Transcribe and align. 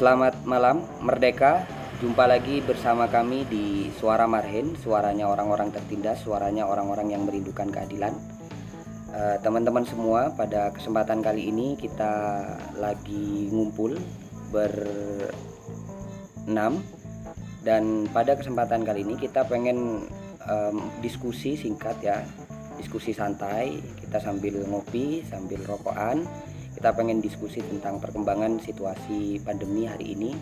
Selamat 0.00 0.32
malam, 0.48 0.88
Merdeka. 1.04 1.68
Jumpa 2.00 2.24
lagi 2.24 2.64
bersama 2.64 3.04
kami 3.04 3.44
di 3.44 3.92
Suara 4.00 4.24
Marhen, 4.24 4.72
suaranya 4.80 5.28
orang-orang 5.28 5.76
tertindas, 5.76 6.24
suaranya 6.24 6.64
orang-orang 6.64 7.12
yang 7.12 7.28
merindukan 7.28 7.68
keadilan. 7.68 8.16
Eh, 9.12 9.36
Teman-teman 9.44 9.84
semua, 9.84 10.32
pada 10.32 10.72
kesempatan 10.72 11.20
kali 11.20 11.52
ini 11.52 11.76
kita 11.76 12.40
lagi 12.80 13.52
ngumpul 13.52 14.00
berenam 14.48 15.20
dan 17.60 18.08
pada 18.08 18.40
kesempatan 18.40 18.80
kali 18.88 19.04
ini 19.04 19.20
kita 19.20 19.44
pengen 19.52 20.08
em, 20.48 20.80
diskusi 21.04 21.60
singkat 21.60 22.00
ya, 22.00 22.24
diskusi 22.80 23.12
santai. 23.12 23.84
Kita 24.00 24.16
sambil 24.16 24.64
ngopi, 24.64 25.28
sambil 25.28 25.60
rokokan. 25.68 26.24
Kita 26.80 26.96
pengen 26.96 27.20
diskusi 27.20 27.60
tentang 27.60 28.00
perkembangan 28.00 28.56
situasi 28.64 29.44
pandemi 29.44 29.84
hari 29.84 30.16
ini 30.16 30.32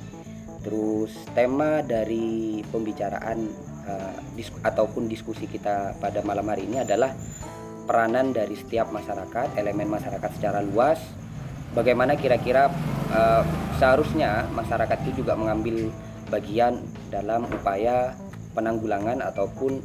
Terus 0.62 1.14
tema 1.34 1.80
dari 1.86 2.60
pembicaraan 2.66 3.38
eh, 3.86 4.18
dis- 4.34 4.62
ataupun 4.62 5.06
diskusi 5.06 5.46
kita 5.46 5.94
pada 6.02 6.20
malam 6.26 6.46
hari 6.50 6.66
ini 6.66 6.82
adalah 6.82 7.14
peranan 7.88 8.36
dari 8.36 8.52
setiap 8.52 8.92
masyarakat, 8.92 9.56
elemen 9.56 9.88
masyarakat 9.88 10.30
secara 10.36 10.60
luas. 10.60 10.98
Bagaimana 11.72 12.18
kira-kira 12.18 12.68
eh, 13.14 13.42
seharusnya 13.78 14.50
masyarakat 14.50 14.98
itu 15.08 15.22
juga 15.24 15.38
mengambil 15.38 15.94
bagian 16.28 16.82
dalam 17.08 17.48
upaya 17.48 18.12
penanggulangan 18.52 19.22
ataupun 19.22 19.78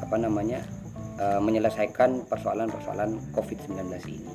apa 0.00 0.16
namanya 0.16 0.64
eh, 1.20 1.40
menyelesaikan 1.44 2.24
persoalan-persoalan 2.24 3.36
COVID-19 3.36 3.84
ini. 4.08 4.32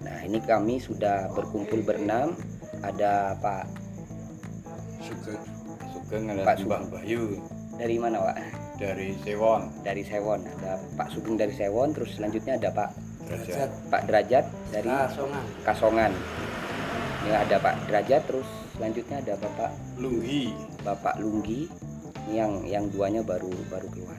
Nah, 0.00 0.18
ini 0.24 0.40
kami 0.40 0.80
sudah 0.80 1.28
berkumpul 1.32 1.84
berenam. 1.84 2.36
Ada 2.80 3.36
Pak 3.36 3.68
Sugeng 5.04 5.42
Sugeng 5.92 6.24
ada 6.32 6.42
Pak 6.48 6.56
Sugeng. 6.64 6.84
Bayu. 6.88 7.36
Dari 7.76 7.96
mana, 8.00 8.24
Pak? 8.24 8.60
dari 8.80 9.12
Sewon. 9.20 9.68
Dari 9.84 10.02
Sewon. 10.02 10.40
Ada 10.40 10.80
Pak 10.96 11.08
Sugeng 11.12 11.36
dari 11.36 11.52
Sewon 11.52 11.92
terus 11.92 12.16
selanjutnya 12.16 12.56
ada 12.56 12.72
Pak 12.72 12.90
derajat. 13.28 13.70
Pak 13.92 14.02
Derajat 14.08 14.44
dari 14.72 14.88
Kasongan. 14.88 15.44
Kasongan. 15.62 16.12
Ini 17.20 17.30
ada 17.36 17.56
Pak 17.60 17.74
Derajat 17.86 18.22
terus 18.24 18.48
selanjutnya 18.74 19.16
ada 19.20 19.34
Bapak 19.36 19.70
Lunggi. 20.00 20.56
Bapak 20.80 21.14
Lunggi. 21.20 21.68
Ini 22.26 22.34
yang 22.40 22.52
yang 22.64 22.84
duanya 22.88 23.20
baru 23.20 23.52
baru 23.68 23.88
keluar. 23.92 24.18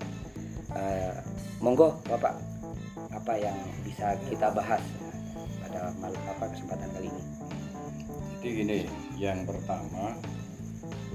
Eh, 0.77 1.15
monggo 1.57 1.97
Bapak 2.05 2.37
apa 3.11 3.33
yang 3.35 3.57
bisa 3.83 4.15
kita 4.29 4.53
bahas 4.53 4.79
pada 5.71 5.87
mal 6.03 6.11
apa 6.11 6.51
kesempatan 6.51 6.91
kali 6.91 7.07
ini. 7.07 7.23
Jadi 8.43 8.49
gini 8.59 8.77
yang 9.15 9.47
pertama 9.47 10.19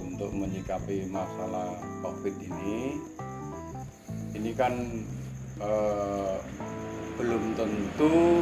untuk 0.00 0.32
menyikapi 0.32 1.04
masalah 1.12 1.76
covid 2.00 2.32
ini 2.40 2.96
ini 4.32 4.56
kan 4.56 4.72
eh, 5.60 6.36
belum 7.20 7.52
tentu 7.52 8.40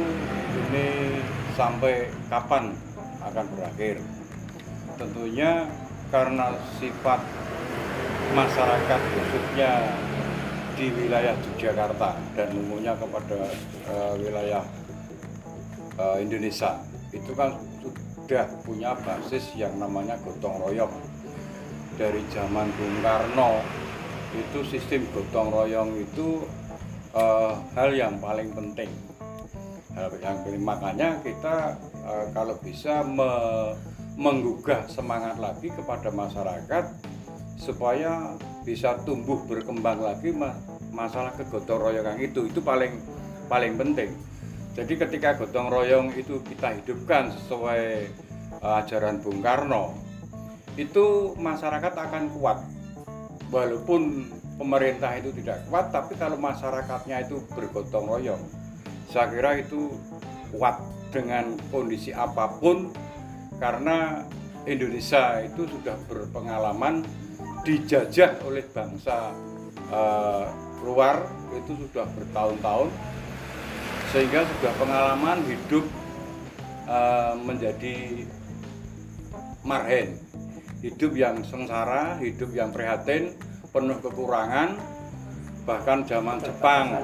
ini 0.55 1.19
sampai 1.59 2.07
kapan 2.31 2.71
akan 3.19 3.45
berakhir. 3.51 3.99
Tentunya 4.95 5.67
karena 6.15 6.55
sifat 6.79 7.19
masyarakat 8.31 9.01
khususnya 9.03 9.83
di 10.79 10.95
wilayah 10.95 11.35
Yogyakarta 11.35 12.15
dan 12.39 12.47
umumnya 12.55 12.95
kepada 12.95 13.51
eh, 13.83 14.13
wilayah 14.23 14.63
eh, 15.99 16.17
Indonesia. 16.23 16.79
Itu 17.11 17.31
kan 17.35 17.55
sudah 18.25 18.49
punya 18.65 18.97
basis 19.05 19.53
yang 19.53 19.77
namanya 19.77 20.17
gotong 20.25 20.57
royong. 20.57 20.91
Dari 21.95 22.19
zaman 22.33 22.67
Bung 22.75 22.97
Karno 22.99 23.63
itu 24.35 24.59
sistem 24.67 25.07
gotong 25.15 25.53
royong 25.53 25.95
itu 25.95 26.43
eh, 27.15 27.53
hal 27.77 27.89
yang 27.95 28.19
paling 28.19 28.51
penting. 28.51 28.91
Hal 29.95 30.11
yang 30.19 30.43
paling 30.43 30.63
makanya 30.63 31.09
kita 31.23 31.79
eh, 32.03 32.25
kalau 32.35 32.55
bisa 32.59 33.05
me- 33.05 33.77
menggugah 34.15 34.87
semangat 34.87 35.39
lagi 35.39 35.71
kepada 35.71 36.07
masyarakat 36.11 36.85
supaya 37.55 38.35
bisa 38.67 38.99
tumbuh 39.07 39.39
berkembang 39.47 39.99
lagi 40.03 40.31
ma- 40.35 40.55
masalah 40.91 41.31
kegotong 41.35 41.79
royongan 41.79 42.19
itu. 42.19 42.51
Itu 42.51 42.59
paling 42.59 42.99
paling 43.45 43.77
penting 43.77 44.34
jadi 44.75 44.93
ketika 45.07 45.39
gotong 45.39 45.71
royong 45.71 46.11
itu 46.19 46.43
kita 46.43 46.75
hidupkan 46.75 47.31
sesuai 47.31 48.11
eh, 48.59 48.79
ajaran 48.83 49.23
Bung 49.23 49.39
Karno 49.39 49.95
itu 50.75 51.31
masyarakat 51.39 51.95
akan 51.95 52.23
kuat. 52.35 52.59
Walaupun 53.47 54.27
pemerintah 54.59 55.15
itu 55.19 55.31
tidak 55.35 55.63
kuat 55.67 55.91
tapi 55.91 56.15
kalau 56.15 56.39
masyarakatnya 56.39 57.27
itu 57.27 57.43
bergotong 57.51 58.07
royong 58.07 58.43
saya 59.11 59.31
kira 59.31 59.51
itu 59.59 59.91
kuat 60.55 60.79
dengan 61.11 61.55
kondisi 61.71 62.11
apa 62.11 62.51
pun 62.59 62.91
karena 63.59 64.23
Indonesia 64.67 65.39
itu 65.45 65.67
sudah 65.67 65.95
berpengalaman 66.09 67.05
dijajah 67.63 68.43
oleh 68.47 68.63
bangsa 68.71 69.31
eh, 69.91 70.45
luar 70.83 71.27
itu 71.55 71.75
sudah 71.87 72.07
bertahun-tahun 72.15 72.89
sehingga 74.15 74.47
sudah 74.47 74.73
pengalaman 74.79 75.43
hidup 75.43 75.83
eh, 76.87 77.33
menjadi 77.35 78.23
marhen. 79.67 80.15
Hidup 80.79 81.11
yang 81.19 81.43
sengsara 81.43 82.15
hidup 82.23 82.55
yang 82.55 82.71
prihatin 82.71 83.35
penuh 83.75 83.99
kekurangan 83.99 84.79
bahkan 85.67 86.07
zaman 86.07 86.39
Jepang. 86.39 87.03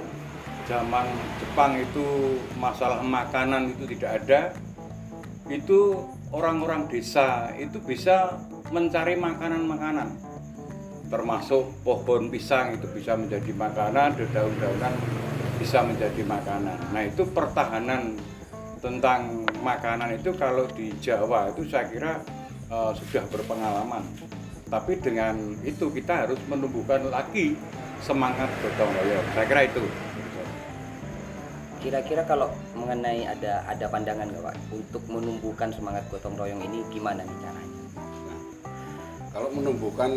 Zaman 0.71 1.03
Jepang 1.43 1.75
itu 1.83 2.39
masalah 2.55 3.03
makanan 3.03 3.75
itu 3.75 3.91
tidak 3.91 4.23
ada. 4.23 4.41
Itu 5.51 6.07
orang-orang 6.31 6.87
desa 6.87 7.51
itu 7.59 7.75
bisa 7.83 8.39
mencari 8.71 9.19
makanan-makanan. 9.19 10.15
Termasuk 11.11 11.75
pohon 11.83 12.31
pisang 12.31 12.79
itu 12.79 12.87
bisa 12.87 13.19
menjadi 13.19 13.51
makanan 13.51 14.15
daun-daunan 14.31 14.95
bisa 15.61 15.85
menjadi 15.85 16.25
makanan. 16.25 16.77
Nah 16.89 17.05
itu 17.05 17.21
pertahanan 17.29 18.17
tentang 18.81 19.45
makanan 19.61 20.17
itu 20.17 20.33
kalau 20.33 20.65
di 20.73 20.89
Jawa 20.97 21.53
itu 21.53 21.69
saya 21.69 21.85
kira 21.85 22.17
eh, 22.73 22.91
sudah 22.97 23.23
berpengalaman. 23.29 24.01
Tapi 24.65 24.97
dengan 24.97 25.37
itu 25.61 25.93
kita 25.93 26.25
harus 26.25 26.41
menumbuhkan 26.49 27.05
lagi 27.13 27.53
semangat 28.01 28.49
gotong 28.65 28.89
royong. 28.89 29.27
Saya 29.37 29.45
kira 29.45 29.61
itu. 29.69 29.83
Kira-kira 31.81 32.21
kalau 32.25 32.49
mengenai 32.77 33.25
ada 33.25 33.61
ada 33.69 33.85
pandangan 33.85 34.29
nggak 34.33 34.41
Pak? 34.41 34.55
Untuk 34.73 35.03
menumbuhkan 35.13 35.69
semangat 35.69 36.01
gotong 36.09 36.33
royong 36.41 36.61
ini 36.65 36.81
gimana 36.89 37.21
nih 37.21 37.37
caranya? 37.37 37.81
Kalau 39.29 39.49
menumbuhkan 39.53 40.09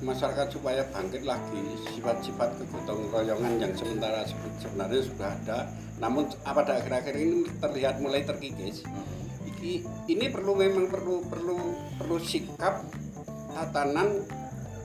masyarakat 0.00 0.48
supaya 0.48 0.82
bangkit 0.92 1.28
lagi 1.28 1.60
sifat-sifat 1.92 2.56
kegotong 2.56 3.12
royongan 3.12 3.60
yang 3.60 3.72
sementara 3.76 4.24
se- 4.24 4.56
sebenarnya 4.64 5.02
sudah 5.04 5.28
ada, 5.28 5.58
namun 6.00 6.28
pada 6.40 6.80
akhir-akhir 6.80 7.14
ini 7.16 7.44
terlihat 7.60 8.00
mulai 8.00 8.24
terkikis. 8.24 8.84
Iki- 9.44 9.84
ini 10.08 10.26
perlu 10.32 10.56
memang 10.56 10.88
perlu 10.88 11.24
perlu 11.28 11.56
perlu 12.00 12.16
sikap 12.20 12.80
tatanan 13.52 14.24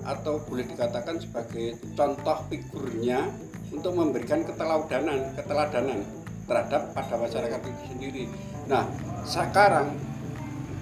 atau 0.06 0.38
boleh 0.46 0.68
dikatakan 0.70 1.18
sebagai 1.18 1.80
contoh 1.98 2.38
figurnya 2.52 3.26
untuk 3.74 3.98
memberikan 3.98 4.46
keteladanan 4.46 5.34
keteladanan 5.34 6.00
terhadap 6.46 6.94
pada 6.94 7.16
masyarakat 7.18 7.60
itu 7.66 7.84
sendiri. 7.90 8.24
Nah, 8.70 8.86
sekarang 9.26 9.98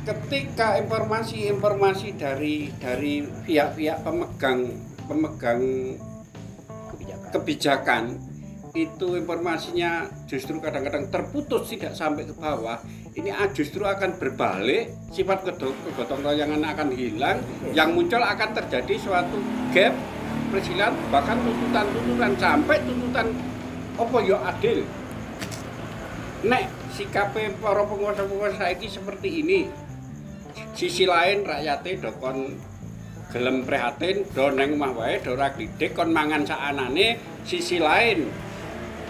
ketika 0.04 0.76
informasi-informasi 0.84 2.20
dari 2.20 2.68
dari 2.76 3.24
pihak-pihak 3.24 4.04
pemegang 4.04 4.60
pemegang 5.08 5.62
kebijakan. 6.92 7.30
kebijakan 7.32 8.04
itu 8.74 9.08
informasinya 9.16 10.10
justru 10.26 10.58
kadang-kadang 10.58 11.08
terputus 11.08 11.70
tidak 11.72 11.94
sampai 11.94 12.26
ke 12.28 12.34
bawah. 12.36 12.82
Ini 13.14 13.30
justru 13.54 13.86
akan 13.86 14.18
berbalik 14.18 14.90
sifat 15.14 15.46
kegotong 15.46 16.26
royongan 16.26 16.66
akan 16.66 16.90
hilang 16.98 17.38
yang 17.78 17.94
muncul 17.94 18.18
akan 18.18 18.50
terjadi 18.58 18.98
suatu 18.98 19.38
gap 19.70 19.94
persilan 20.50 20.98
bahkan 21.14 21.38
tuntutan-tuntutan 21.46 22.34
sampai 22.42 22.82
tuntutan 22.82 23.28
apa 23.94 24.18
yo 24.26 24.42
adil? 24.42 24.82
Nek 26.44 26.66
sikape 26.98 27.54
para 27.62 27.86
penguasa-penguasa 27.86 28.58
saiki 28.66 28.90
seperti 28.90 29.46
ini 29.46 29.83
sisi 30.74 31.06
lain 31.06 31.46
rakyatnya 31.46 32.10
dokon 32.10 32.58
gelem 33.34 33.66
prihatin 33.66 34.26
do 34.30 34.54
neng 34.54 34.78
omah 34.78 34.94
wae 34.94 35.18
do 35.22 35.34
ora 35.34 35.54
kon 35.94 36.10
mangan 36.14 36.46
saanane. 36.46 37.18
Sisi 37.44 37.76
lain 37.82 38.30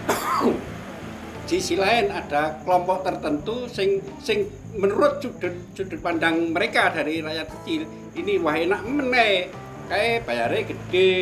sisi 1.48 1.76
lain 1.76 2.10
ada 2.10 2.58
kelompok 2.64 3.04
tertentu 3.04 3.68
sing 3.68 4.00
sing 4.18 4.48
menurut 4.74 5.22
sudut 5.22 5.54
sudut 5.76 6.00
pandang 6.02 6.50
mereka 6.50 6.90
dari 6.90 7.22
rakyat 7.22 7.48
kecil 7.60 7.86
ini 8.16 8.40
wah 8.40 8.56
enak 8.56 8.80
meneh. 8.84 9.48
Kayak 9.84 10.24
bayarnya 10.24 10.60
gede 10.72 11.12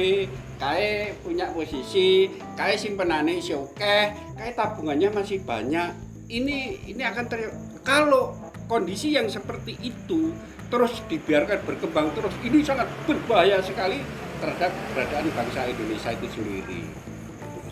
kayak 0.62 1.18
punya 1.26 1.50
posisi 1.50 2.30
kayak 2.54 2.78
simpenannya 2.78 3.42
isi 3.42 3.50
oke 3.58 3.96
kayak 4.38 4.54
tabungannya 4.54 5.10
masih 5.10 5.42
banyak. 5.42 5.90
Ini 6.30 6.86
ini 6.86 7.02
akan 7.02 7.24
ter 7.26 7.50
kalau 7.82 8.32
kondisi 8.72 9.12
yang 9.12 9.28
seperti 9.28 9.76
itu 9.84 10.32
terus 10.72 11.04
dibiarkan 11.04 11.60
berkembang 11.68 12.08
terus 12.16 12.32
ini 12.40 12.64
sangat 12.64 12.88
berbahaya 13.04 13.60
sekali 13.60 14.00
terhadap 14.40 14.72
keberadaan 14.72 15.28
bangsa 15.36 15.68
Indonesia 15.68 16.10
itu 16.16 16.26
sendiri. 16.32 16.80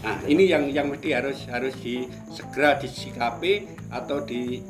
Nah, 0.04 0.16
ini 0.28 0.44
yang 0.44 0.68
yang 0.68 0.92
mesti 0.92 1.08
harus 1.16 1.48
harus 1.48 1.72
di 1.80 2.04
segera 2.28 2.76
disikapi 2.76 3.64
atau 3.88 4.20
di 4.20 4.60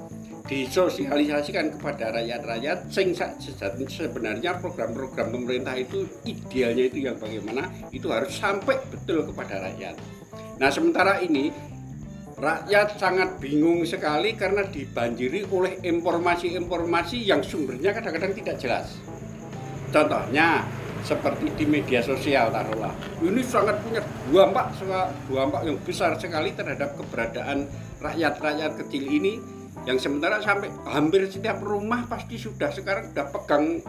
disosialisasikan 0.47 1.79
kepada 1.79 2.11
rakyat-rakyat 2.11 2.91
sing 2.91 3.15
sebenarnya 3.87 4.59
program-program 4.59 5.31
pemerintah 5.31 5.79
itu 5.79 6.07
idealnya 6.27 6.91
itu 6.91 7.07
yang 7.07 7.15
bagaimana 7.23 7.71
itu 7.95 8.11
harus 8.11 8.35
sampai 8.35 8.79
betul 8.91 9.27
kepada 9.31 9.63
rakyat. 9.71 9.95
Nah, 10.59 10.71
sementara 10.71 11.23
ini 11.23 11.55
rakyat 12.41 12.97
sangat 12.97 13.37
bingung 13.37 13.85
sekali 13.85 14.33
karena 14.33 14.65
dibanjiri 14.65 15.45
oleh 15.53 15.77
informasi-informasi 15.85 17.29
yang 17.29 17.45
sumbernya 17.45 17.93
kadang-kadang 17.93 18.33
tidak 18.33 18.57
jelas. 18.57 18.97
Contohnya 19.93 20.65
seperti 21.05 21.53
di 21.57 21.65
media 21.69 22.01
sosial 22.01 22.53
taruhlah. 22.53 22.93
Ini 23.21 23.41
sangat 23.45 23.81
punya 23.85 24.01
dampak 24.33 24.73
dampak 25.29 25.63
yang 25.69 25.79
besar 25.85 26.17
sekali 26.17 26.53
terhadap 26.57 26.97
keberadaan 26.97 27.69
rakyat-rakyat 28.01 28.73
kecil 28.85 29.05
ini 29.05 29.41
yang 29.89 29.97
sementara 29.97 30.41
sampai 30.45 30.69
hampir 30.89 31.25
setiap 31.29 31.61
rumah 31.65 32.05
pasti 32.05 32.37
sudah 32.37 32.69
sekarang 32.73 33.13
sudah 33.13 33.27
pegang 33.33 33.81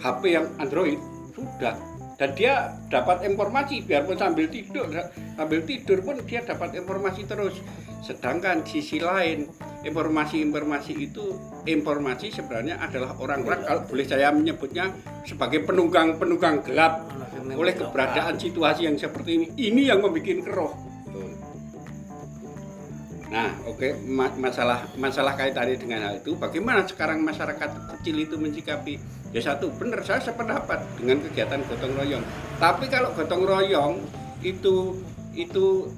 HP 0.00 0.22
yang 0.28 0.46
Android 0.60 1.00
sudah 1.32 1.76
dan 2.22 2.38
dia 2.38 2.70
dapat 2.86 3.26
informasi 3.26 3.82
biarpun 3.82 4.14
sambil 4.14 4.46
tidur 4.46 4.86
sambil 5.34 5.58
tidur 5.66 5.98
pun 6.06 6.22
dia 6.22 6.38
dapat 6.46 6.78
informasi 6.78 7.26
terus. 7.26 7.58
Sedangkan 7.98 8.62
sisi 8.62 9.02
lain 9.02 9.50
informasi-informasi 9.82 11.02
itu 11.02 11.34
informasi 11.66 12.30
sebenarnya 12.30 12.78
adalah 12.78 13.18
orang-orang 13.18 13.66
kalau 13.66 13.82
boleh 13.90 14.06
saya 14.06 14.30
menyebutnya 14.30 14.94
sebagai 15.26 15.66
penunggang-penunggang 15.66 16.62
gelap 16.62 17.10
oleh 17.42 17.74
keberadaan 17.74 18.38
situasi 18.38 18.86
yang 18.86 18.94
seperti 18.94 19.42
ini. 19.42 19.46
Ini 19.58 19.82
yang 19.90 19.98
membuat 19.98 20.46
keruh. 20.46 20.72
Nah, 23.34 23.50
oke 23.66 23.98
ma- 24.06 24.36
masalah 24.38 24.86
masalah 24.94 25.34
kaitannya 25.34 25.74
dengan 25.74 26.06
hal 26.06 26.22
itu, 26.22 26.38
bagaimana 26.38 26.86
sekarang 26.86 27.18
masyarakat 27.26 27.98
kecil 27.98 28.16
itu 28.30 28.38
menyikapi? 28.38 29.21
Ya 29.32 29.40
satu, 29.40 29.72
benar 29.80 30.04
saya 30.04 30.20
sependapat 30.20 30.84
dengan 31.00 31.24
kegiatan 31.24 31.64
gotong 31.64 31.96
royong. 31.96 32.24
Tapi 32.60 32.84
kalau 32.92 33.16
gotong 33.16 33.48
royong 33.48 33.96
itu 34.44 35.00
itu 35.32 35.88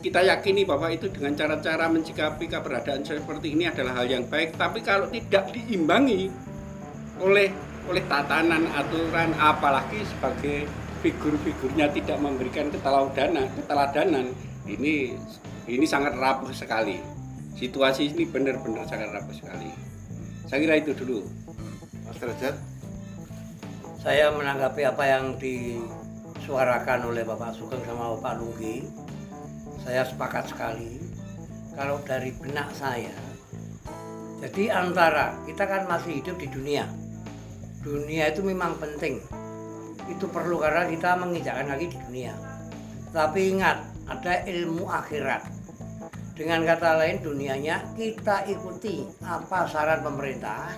kita 0.00 0.24
yakini 0.24 0.66
bahwa 0.66 0.90
itu 0.90 1.06
dengan 1.12 1.36
cara-cara 1.36 1.86
menyikapi 1.86 2.50
keberadaan 2.50 3.06
seperti 3.06 3.54
ini 3.54 3.70
adalah 3.70 4.02
hal 4.02 4.10
yang 4.10 4.26
baik. 4.26 4.58
Tapi 4.58 4.82
kalau 4.82 5.06
tidak 5.12 5.54
diimbangi 5.54 6.32
oleh 7.22 7.52
oleh 7.86 8.02
tatanan 8.10 8.66
aturan, 8.74 9.36
apalagi 9.38 10.02
sebagai 10.02 10.66
figur-figurnya 11.04 11.92
tidak 11.94 12.18
memberikan 12.18 12.68
keteladanan, 12.68 13.46
keteladanan, 13.54 14.26
ini 14.66 15.14
ini 15.70 15.86
sangat 15.86 16.16
rapuh 16.18 16.50
sekali. 16.50 16.98
Situasi 17.54 18.10
ini 18.10 18.24
benar-benar 18.24 18.88
sangat 18.88 19.14
rapuh 19.14 19.36
sekali. 19.36 19.70
Saya 20.48 20.58
kira 20.64 20.74
itu 20.80 20.96
dulu. 20.96 21.22
Mas 22.08 22.16
Derajat, 22.18 22.56
Saya 24.00 24.32
menanggapi 24.32 24.80
apa 24.88 25.04
yang 25.04 25.36
disuarakan 25.36 27.12
oleh 27.12 27.20
Bapak 27.20 27.52
Sugeng 27.52 27.84
sama 27.84 28.16
Bapak 28.16 28.40
Lunggi. 28.40 28.88
Saya 29.84 30.08
sepakat 30.08 30.48
sekali. 30.48 31.04
Kalau 31.76 32.00
dari 32.08 32.32
benak 32.32 32.72
saya, 32.72 33.12
jadi 34.40 34.72
antara 34.72 35.36
kita 35.44 35.68
kan 35.68 35.84
masih 35.84 36.24
hidup 36.24 36.40
di 36.40 36.48
dunia. 36.48 36.88
Dunia 37.84 38.32
itu 38.32 38.40
memang 38.40 38.80
penting. 38.80 39.20
Itu 40.08 40.32
perlu 40.32 40.56
karena 40.56 40.88
kita 40.88 41.20
menginjakkan 41.20 41.68
kaki 41.68 41.92
di 41.92 41.98
dunia. 42.08 42.32
Tapi 43.12 43.52
ingat, 43.52 43.84
ada 44.08 44.40
ilmu 44.48 44.88
akhirat. 44.88 45.44
Dengan 46.32 46.64
kata 46.64 47.04
lain 47.04 47.20
dunianya 47.20 47.84
kita 48.00 48.48
ikuti 48.48 49.04
apa 49.28 49.68
saran 49.68 50.00
pemerintah 50.00 50.72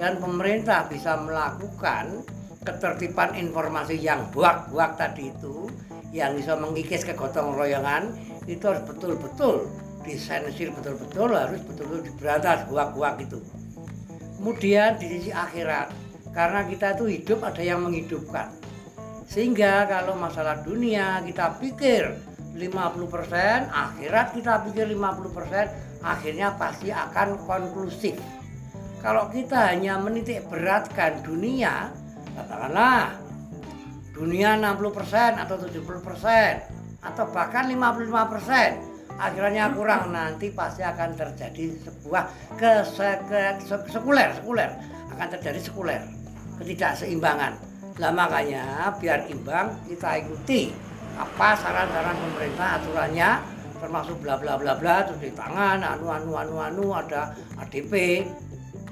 dan 0.00 0.16
pemerintah 0.16 0.88
bisa 0.88 1.20
melakukan 1.20 2.24
ketertiban 2.64 3.36
informasi 3.36 4.00
yang 4.00 4.24
buak-buak 4.32 4.96
tadi 4.96 5.30
itu 5.30 5.68
yang 6.10 6.32
bisa 6.34 6.56
mengikis 6.56 7.04
ke 7.04 7.12
gotong 7.12 7.52
royongan 7.52 8.16
itu 8.48 8.64
harus 8.64 8.82
betul-betul 8.88 9.68
disensir 10.04 10.72
betul-betul 10.72 11.32
harus 11.32 11.60
betul-betul 11.64 12.02
diberantas 12.08 12.64
buak-buak 12.68 13.20
itu. 13.20 13.40
Kemudian 14.40 15.00
di 15.00 15.06
sisi 15.08 15.30
akhirat 15.32 15.92
karena 16.36 16.64
kita 16.68 16.98
itu 17.00 17.04
hidup 17.20 17.40
ada 17.44 17.62
yang 17.64 17.84
menghidupkan. 17.84 18.52
Sehingga 19.24 19.88
kalau 19.88 20.16
masalah 20.20 20.60
dunia 20.60 21.24
kita 21.24 21.56
pikir 21.56 22.12
50% 22.52 23.72
akhirat 23.72 24.26
kita 24.36 24.62
pikir 24.68 24.84
50% 24.94 26.04
akhirnya 26.04 26.54
pasti 26.54 26.92
akan 26.92 27.40
konklusif. 27.48 28.20
Kalau 29.00 29.28
kita 29.32 29.72
hanya 29.72 29.96
menitik 29.98 30.46
beratkan 30.48 31.24
dunia 31.24 32.03
katakanlah 32.34 33.14
dunia 34.14 34.58
60% 34.58 35.42
atau 35.42 35.56
70% 35.58 37.02
atau 37.02 37.24
bahkan 37.34 37.66
55% 37.66 39.18
akhirnya 39.18 39.70
kurang 39.70 40.10
nanti 40.10 40.50
pasti 40.50 40.82
akan 40.82 41.14
terjadi 41.14 41.78
sebuah 41.86 42.22
kese, 42.58 43.10
ke- 43.30 43.58
se- 43.62 43.88
sekuler 43.90 44.34
sekuler. 44.34 44.70
Akan 45.14 45.30
terjadi 45.38 45.60
sekuler 45.62 46.02
ketidakseimbangan. 46.58 47.54
Lah 48.02 48.10
makanya 48.10 48.90
biar 48.98 49.30
imbang 49.30 49.70
kita 49.86 50.18
ikuti 50.18 50.74
apa 51.14 51.54
saran-saran 51.54 52.18
pemerintah 52.18 52.82
aturannya 52.82 53.30
termasuk 53.78 54.18
bla 54.18 54.34
bla 54.34 54.58
bla 54.58 54.74
bla 54.74 55.06
cuci 55.06 55.30
tangan 55.38 55.78
anu 55.78 56.10
anu 56.10 56.34
anu 56.34 56.56
anu 56.58 56.84
ada 56.90 57.30
ADP 57.62 58.24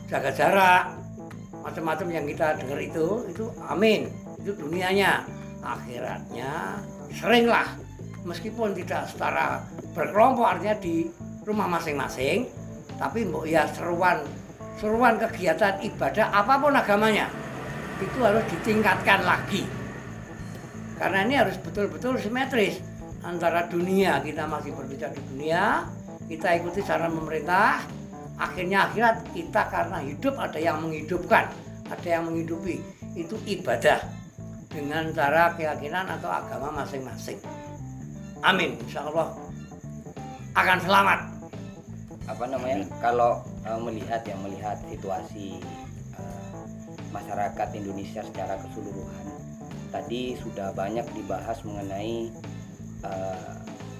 jaga 0.06 0.30
jarak 0.30 1.01
macam-macam 1.62 2.06
yang 2.10 2.24
kita 2.26 2.58
dengar 2.58 2.78
itu 2.82 3.06
itu 3.30 3.44
amin. 3.70 4.10
Itu 4.42 4.52
dunianya. 4.58 5.24
Akhiratnya 5.62 6.82
seringlah. 7.14 7.78
Meskipun 8.26 8.74
tidak 8.74 9.06
setara 9.10 9.62
berkelompok 9.94 10.46
artinya 10.46 10.76
di 10.78 11.06
rumah 11.42 11.66
masing-masing 11.66 12.46
tapi 12.98 13.26
mbok 13.26 13.50
ya 13.50 13.66
seruan 13.74 14.22
seruan 14.78 15.18
kegiatan 15.18 15.82
ibadah 15.82 16.30
apa 16.30 16.54
pun 16.54 16.70
agamanya 16.70 17.26
itu 17.98 18.18
harus 18.22 18.42
ditingkatkan 18.50 19.22
lagi. 19.22 19.66
Karena 20.98 21.26
ini 21.26 21.34
harus 21.34 21.58
betul-betul 21.58 22.18
simetris 22.18 22.78
antara 23.22 23.66
dunia. 23.66 24.22
Kita 24.22 24.46
masih 24.46 24.74
berbicara 24.74 25.14
di 25.14 25.22
dunia 25.34 25.86
kita 26.26 26.48
ikuti 26.56 26.80
saran 26.80 27.12
pemerintah 27.12 27.82
akhirnya 28.48 28.90
akhirat 28.90 29.22
kita 29.30 29.62
karena 29.70 29.98
hidup 30.02 30.34
ada 30.38 30.58
yang 30.58 30.82
menghidupkan 30.82 31.46
ada 31.92 32.08
yang 32.08 32.24
menghidupi. 32.26 32.80
Itu 33.12 33.36
ibadah 33.44 34.00
dengan 34.72 35.12
cara 35.12 35.52
keyakinan 35.52 36.08
atau 36.08 36.32
agama 36.32 36.82
masing-masing. 36.82 37.36
Amin. 38.40 38.80
Insya 38.88 39.04
Allah 39.06 39.36
akan 40.56 40.78
selamat. 40.80 41.20
Apa 42.26 42.44
namanya? 42.48 42.88
Kalau 43.04 43.44
eh, 43.68 43.80
melihat 43.80 44.24
ya 44.24 44.36
melihat 44.40 44.80
situasi 44.88 45.60
eh, 46.16 46.62
masyarakat 47.12 47.68
Indonesia 47.76 48.24
secara 48.24 48.56
keseluruhan. 48.64 49.24
Tadi 49.92 50.40
sudah 50.40 50.72
banyak 50.72 51.04
dibahas 51.12 51.60
mengenai 51.68 52.32
eh, 53.04 53.54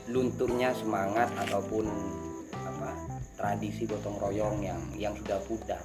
lunturnya 0.09 0.73
semangat 0.73 1.29
ataupun 1.47 1.87
tradisi 3.43 3.83
gotong 3.91 4.23
royong 4.23 4.63
yang 4.63 4.79
yang 4.95 5.11
sudah 5.19 5.43
pudar. 5.43 5.83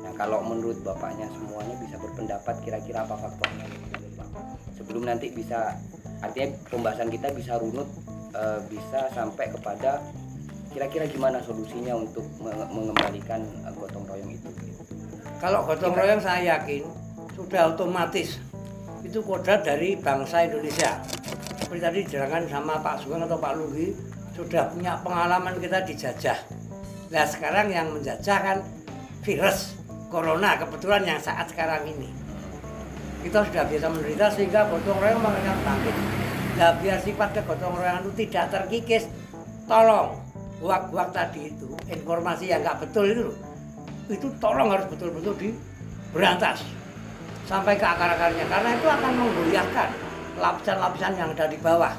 Nah 0.00 0.12
kalau 0.16 0.40
menurut 0.40 0.80
bapaknya 0.80 1.28
semuanya 1.36 1.76
bisa 1.76 2.00
berpendapat 2.00 2.56
kira-kira 2.64 3.04
apa 3.04 3.12
faktornya 3.20 3.68
menurut 3.68 4.12
Bapak? 4.16 4.44
Sebelum 4.80 5.04
nanti 5.04 5.28
bisa 5.28 5.76
artinya 6.24 6.56
pembahasan 6.72 7.12
kita 7.12 7.28
bisa 7.36 7.60
runut 7.60 7.84
eh, 8.32 8.60
bisa 8.72 9.12
sampai 9.12 9.52
kepada 9.52 10.00
kira-kira 10.72 11.04
gimana 11.04 11.44
solusinya 11.44 11.92
untuk 11.92 12.24
menge- 12.40 12.72
mengembalikan 12.72 13.44
eh, 13.44 13.72
gotong 13.76 14.08
royong 14.08 14.32
itu. 14.32 14.48
Kalau 15.44 15.60
gotong 15.68 15.92
royong 15.92 16.24
saya 16.24 16.56
yakin 16.56 16.88
sudah 17.36 17.76
otomatis 17.76 18.40
itu 19.04 19.20
kodrat 19.20 19.60
dari 19.60 20.00
bangsa 20.00 20.48
Indonesia. 20.48 21.04
Seperti 21.60 21.80
tadi 21.84 21.98
diterangkan 22.08 22.48
sama 22.48 22.80
Pak 22.80 23.04
Sugeng 23.04 23.28
atau 23.28 23.36
Pak 23.36 23.52
Lugi, 23.60 23.92
sudah 24.32 24.72
punya 24.72 24.96
pengalaman 25.04 25.60
kita 25.60 25.84
dijajah. 25.84 26.63
Nah 27.14 27.24
sekarang 27.30 27.70
yang 27.70 27.94
menjajah 27.94 28.38
kan 28.42 28.58
virus 29.22 29.78
corona 30.10 30.58
kebetulan 30.58 31.06
yang 31.06 31.20
saat 31.22 31.46
sekarang 31.46 31.86
ini. 31.86 32.10
Kita 33.22 33.46
sudah 33.46 33.64
biasa 33.70 33.86
menderita 33.88 34.26
sehingga 34.34 34.66
gotong 34.66 34.98
royong 34.98 35.22
mengenal 35.22 35.56
bangkit. 35.62 35.96
Nah 36.58 36.74
biar 36.82 36.98
sifat 36.98 37.38
kegotong 37.38 37.78
royongan 37.78 38.02
itu 38.10 38.26
tidak 38.26 38.50
terkikis, 38.50 39.06
tolong 39.70 40.18
buak-buak 40.58 41.14
tadi 41.14 41.50
itu 41.50 41.70
informasi 41.90 42.50
yang 42.50 42.62
nggak 42.62 42.82
betul 42.82 43.04
itu 43.04 43.28
itu 44.08 44.28
tolong 44.36 44.72
harus 44.72 44.86
betul-betul 44.88 45.34
diberantas 45.36 46.60
sampai 47.48 47.76
ke 47.76 47.84
akar-akarnya 47.84 48.44
karena 48.48 48.70
itu 48.76 48.86
akan 48.88 49.12
menggoyahkan 49.16 49.88
lapisan-lapisan 50.40 51.12
yang 51.16 51.28
ada 51.32 51.46
di 51.48 51.58
bawah 51.60 51.92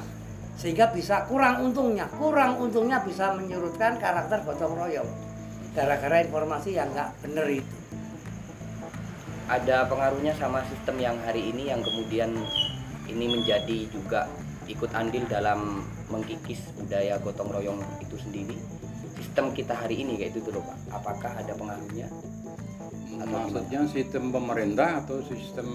sehingga 0.55 0.91
bisa 0.91 1.27
kurang 1.27 1.63
untungnya. 1.63 2.07
Kurang 2.15 2.59
untungnya 2.59 3.03
bisa 3.03 3.35
menyurutkan 3.35 3.99
karakter 3.99 4.43
gotong 4.47 4.75
royong. 4.75 5.07
Gara-gara 5.75 6.23
informasi 6.23 6.79
yang 6.79 6.91
nggak 6.95 7.09
benar 7.23 7.47
itu. 7.51 7.75
Ada 9.45 9.85
pengaruhnya 9.85 10.33
sama 10.39 10.65
sistem 10.65 10.97
yang 10.97 11.17
hari 11.21 11.53
ini 11.53 11.69
yang 11.69 11.83
kemudian 11.83 12.33
ini 13.05 13.25
menjadi 13.29 13.85
juga 13.93 14.25
ikut 14.65 14.89
andil 14.97 15.21
dalam 15.29 15.85
mengkikis 16.09 16.73
budaya 16.79 17.21
gotong 17.21 17.53
royong 17.53 17.79
itu 18.01 18.17
sendiri? 18.17 18.57
Sistem 19.19 19.53
kita 19.53 19.77
hari 19.77 20.01
ini 20.01 20.17
kayak 20.17 20.33
itu 20.33 20.49
tuh 20.49 20.63
Pak. 20.63 20.77
Apakah 20.97 21.31
ada 21.37 21.53
pengaruhnya 21.53 22.09
Atau 23.05 23.29
maksudnya 23.29 23.85
sistem 23.85 24.33
pemerintah 24.33 25.05
atau 25.05 25.21
sistem 25.29 25.67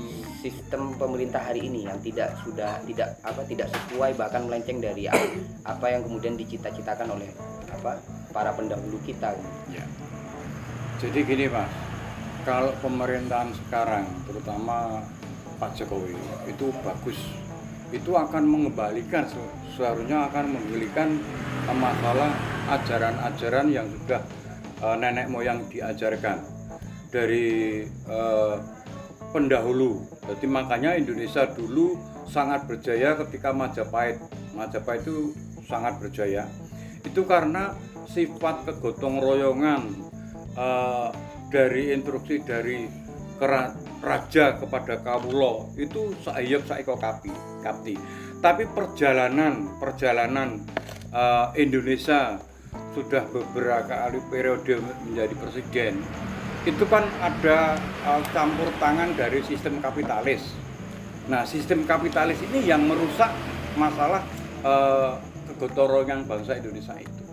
sistem 0.42 0.98
pemerintah 0.98 1.38
hari 1.38 1.70
ini 1.70 1.86
yang 1.86 1.96
tidak 2.02 2.34
sudah 2.42 2.82
tidak 2.84 3.14
apa 3.22 3.46
tidak 3.46 3.70
sesuai 3.70 4.18
bahkan 4.18 4.50
melenceng 4.50 4.82
dari 4.82 5.06
apa, 5.06 5.86
yang 5.86 6.02
kemudian 6.02 6.34
dicita-citakan 6.34 7.14
oleh 7.14 7.30
apa 7.70 8.02
para 8.34 8.50
pendahulu 8.50 8.98
kita. 9.06 9.30
Ya. 9.70 9.86
Jadi 10.98 11.18
gini 11.22 11.46
mas. 11.46 11.70
Kalau 12.42 12.72
pemerintahan 12.80 13.52
sekarang 13.52 14.08
terutama 14.26 15.04
Pak 15.60 15.76
Jokowi 15.76 16.16
itu 16.48 16.72
bagus. 16.82 17.20
Itu 17.92 18.16
akan 18.16 18.48
mengembalikan 18.48 19.28
se- 19.28 19.54
seharusnya 19.76 20.28
akan 20.30 20.56
mengembalikan 20.56 21.20
eh, 21.68 21.76
masalah 21.78 22.32
ajaran-ajaran 22.80 23.66
yang 23.70 23.86
sudah 23.86 24.22
eh, 24.82 24.96
nenek 24.98 25.28
moyang 25.28 25.62
diajarkan 25.68 26.59
dari 27.10 27.84
eh, 27.86 28.56
pendahulu. 29.34 30.02
Jadi 30.26 30.46
makanya 30.46 30.94
Indonesia 30.94 31.46
dulu 31.50 31.98
sangat 32.26 32.66
berjaya 32.66 33.18
ketika 33.26 33.50
Majapahit. 33.50 34.18
Majapahit 34.54 35.02
itu 35.06 35.34
sangat 35.66 35.98
berjaya. 35.98 36.46
Itu 37.02 37.26
karena 37.26 37.74
sifat 38.10 38.66
kegotong 38.66 39.22
royongan 39.22 39.82
eh, 40.54 41.08
dari 41.50 41.94
instruksi 41.94 42.42
dari 42.46 42.86
raja 44.04 44.60
kepada 44.60 45.00
kawulo 45.00 45.72
itu 45.80 46.12
saiyek 46.22 46.64
saiko 46.68 46.94
kapi 46.96 47.32
kapti. 47.64 47.98
Tapi 48.40 48.64
perjalanan 48.70 49.76
perjalanan 49.82 50.62
eh, 51.10 51.46
Indonesia 51.58 52.38
sudah 52.94 53.26
beberapa 53.30 53.86
kali 53.86 54.18
periode 54.30 54.78
menjadi 55.06 55.34
presiden 55.38 56.02
itu 56.68 56.84
kan 56.84 57.08
ada 57.24 57.80
uh, 58.04 58.22
campur 58.36 58.68
tangan 58.76 59.16
dari 59.16 59.40
sistem 59.40 59.80
kapitalis. 59.80 60.52
Nah, 61.30 61.48
sistem 61.48 61.88
kapitalis 61.88 62.36
ini 62.44 62.68
yang 62.68 62.84
merusak 62.84 63.32
masalah 63.80 64.20
uh, 64.60 65.16
kegotorongan 65.48 66.28
bangsa 66.28 66.60
Indonesia 66.60 66.92
itu. 67.00 67.24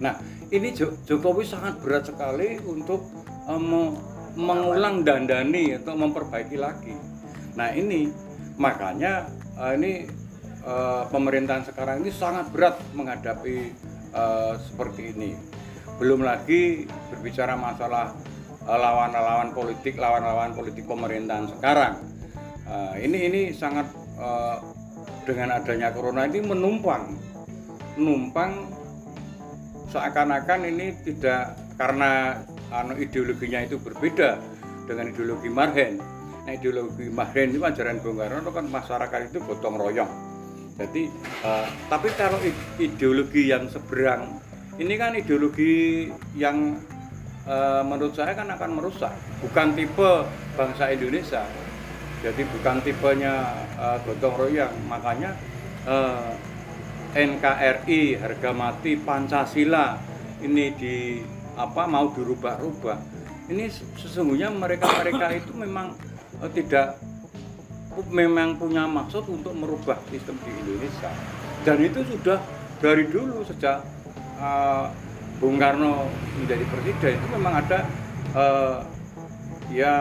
Nah, 0.00 0.16
ini 0.48 0.72
Jo- 0.72 0.96
Jokowi 1.04 1.44
sangat 1.44 1.80
berat 1.84 2.08
sekali 2.08 2.56
untuk 2.64 3.04
me- 3.60 3.98
mengulang 4.38 5.04
dandani 5.04 5.76
atau 5.76 5.92
memperbaiki 5.92 6.56
lagi. 6.56 6.96
Nah, 7.52 7.76
ini 7.76 8.08
makanya 8.56 9.28
uh, 9.60 9.76
ini 9.76 10.08
uh, 10.64 11.04
pemerintahan 11.12 11.68
sekarang 11.68 12.00
ini 12.00 12.08
sangat 12.08 12.48
berat 12.48 12.80
menghadapi 12.96 13.76
uh, 14.16 14.56
seperti 14.56 15.12
ini. 15.12 15.36
Belum 16.00 16.24
lagi 16.24 16.88
berbicara 17.12 17.52
masalah 17.52 18.16
eh, 18.16 18.31
lawan-lawan 18.66 19.50
politik, 19.50 19.98
lawan-lawan 19.98 20.54
politik 20.54 20.86
pemerintahan 20.86 21.50
sekarang. 21.58 21.94
Eh, 22.62 22.94
ini 23.06 23.18
ini 23.26 23.40
sangat 23.50 23.90
eh, 24.18 24.56
dengan 25.26 25.58
adanya 25.58 25.90
corona 25.90 26.26
ini 26.26 26.42
menumpang, 26.42 27.14
menumpang 27.98 28.70
seakan-akan 29.90 30.66
ini 30.66 30.94
tidak 31.04 31.58
karena 31.76 32.42
anu 32.72 32.96
ideologinya 32.96 33.66
itu 33.66 33.76
berbeda 33.76 34.38
dengan 34.86 35.12
ideologi 35.12 35.50
Marhen. 35.50 36.00
Nah, 36.42 36.52
ideologi 36.58 37.06
Marhen 37.12 37.54
itu 37.54 37.62
ajaran 37.62 38.02
Bung 38.02 38.18
Karno 38.18 38.42
itu 38.42 38.50
kan 38.50 38.66
masyarakat 38.66 39.20
itu 39.30 39.38
gotong 39.46 39.78
royong. 39.78 40.10
Jadi, 40.80 41.06
eh, 41.44 41.66
tapi 41.90 42.08
kalau 42.16 42.40
ideologi 42.80 43.52
yang 43.52 43.68
seberang 43.68 44.40
ini 44.80 44.94
kan 44.96 45.12
ideologi 45.12 46.08
yang 46.32 46.80
eh, 47.46 47.82
menurut 47.86 48.14
saya 48.14 48.32
kan 48.34 48.48
akan 48.50 48.70
merusak, 48.78 49.12
bukan 49.42 49.74
tipe 49.74 50.10
bangsa 50.54 50.92
Indonesia. 50.92 51.42
Jadi 52.22 52.42
bukan 52.46 52.76
tipenya 52.82 53.34
eh, 53.78 53.96
gotong 54.06 54.34
royong, 54.38 54.74
makanya 54.86 55.34
eh, 55.86 56.32
NKRI 57.12 58.18
harga 58.18 58.50
mati 58.56 58.96
Pancasila 58.96 60.00
ini 60.40 60.72
di 60.74 60.96
apa 61.54 61.84
mau 61.84 62.08
dirubah-rubah. 62.10 62.98
Ini 63.52 63.68
sesungguhnya 64.00 64.48
mereka-mereka 64.48 65.34
itu 65.36 65.52
memang 65.52 65.92
eh, 66.40 66.50
tidak 66.54 66.96
memang 68.08 68.56
punya 68.56 68.88
maksud 68.88 69.28
untuk 69.28 69.52
merubah 69.52 70.00
sistem 70.08 70.40
di 70.40 70.50
Indonesia 70.64 71.12
dan 71.62 71.76
itu 71.78 72.00
sudah 72.08 72.40
dari 72.82 73.06
dulu 73.06 73.44
sejak 73.46 73.84
uh, 74.40 74.88
Bung 75.42 75.58
Karno 75.58 76.06
menjadi 76.38 76.62
presiden 76.70 77.18
itu 77.18 77.26
memang 77.34 77.66
ada 77.66 77.82
uh, 78.38 78.78
ya 79.74 79.94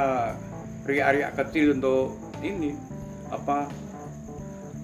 riak-riak 0.85 1.33
kecil 1.33 1.81
untuk 1.81 2.13
ini 2.45 2.77
apa 3.33 3.65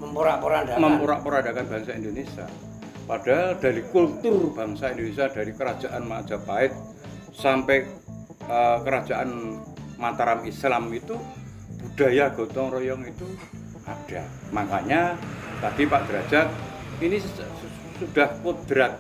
memporak-porandakan 0.02 0.82
memporak-porandakan 0.82 1.66
bangsa 1.70 1.94
Indonesia. 1.94 2.46
Padahal 3.06 3.62
dari 3.62 3.86
kultur 3.88 4.50
bangsa 4.52 4.98
Indonesia 4.98 5.30
dari 5.30 5.54
kerajaan 5.54 6.04
Majapahit 6.10 6.74
sampai 7.32 7.88
eh, 8.44 8.78
kerajaan 8.84 9.62
Mataram 9.96 10.44
Islam 10.44 10.92
itu 10.92 11.16
budaya 11.82 12.30
gotong 12.36 12.70
royong 12.74 13.08
itu 13.08 13.26
ada. 13.88 14.28
Makanya 14.52 15.16
tadi 15.64 15.88
Pak 15.88 16.02
Derajat 16.06 16.48
ini 17.02 17.18
sudah 17.98 18.30
kodrat 18.44 19.00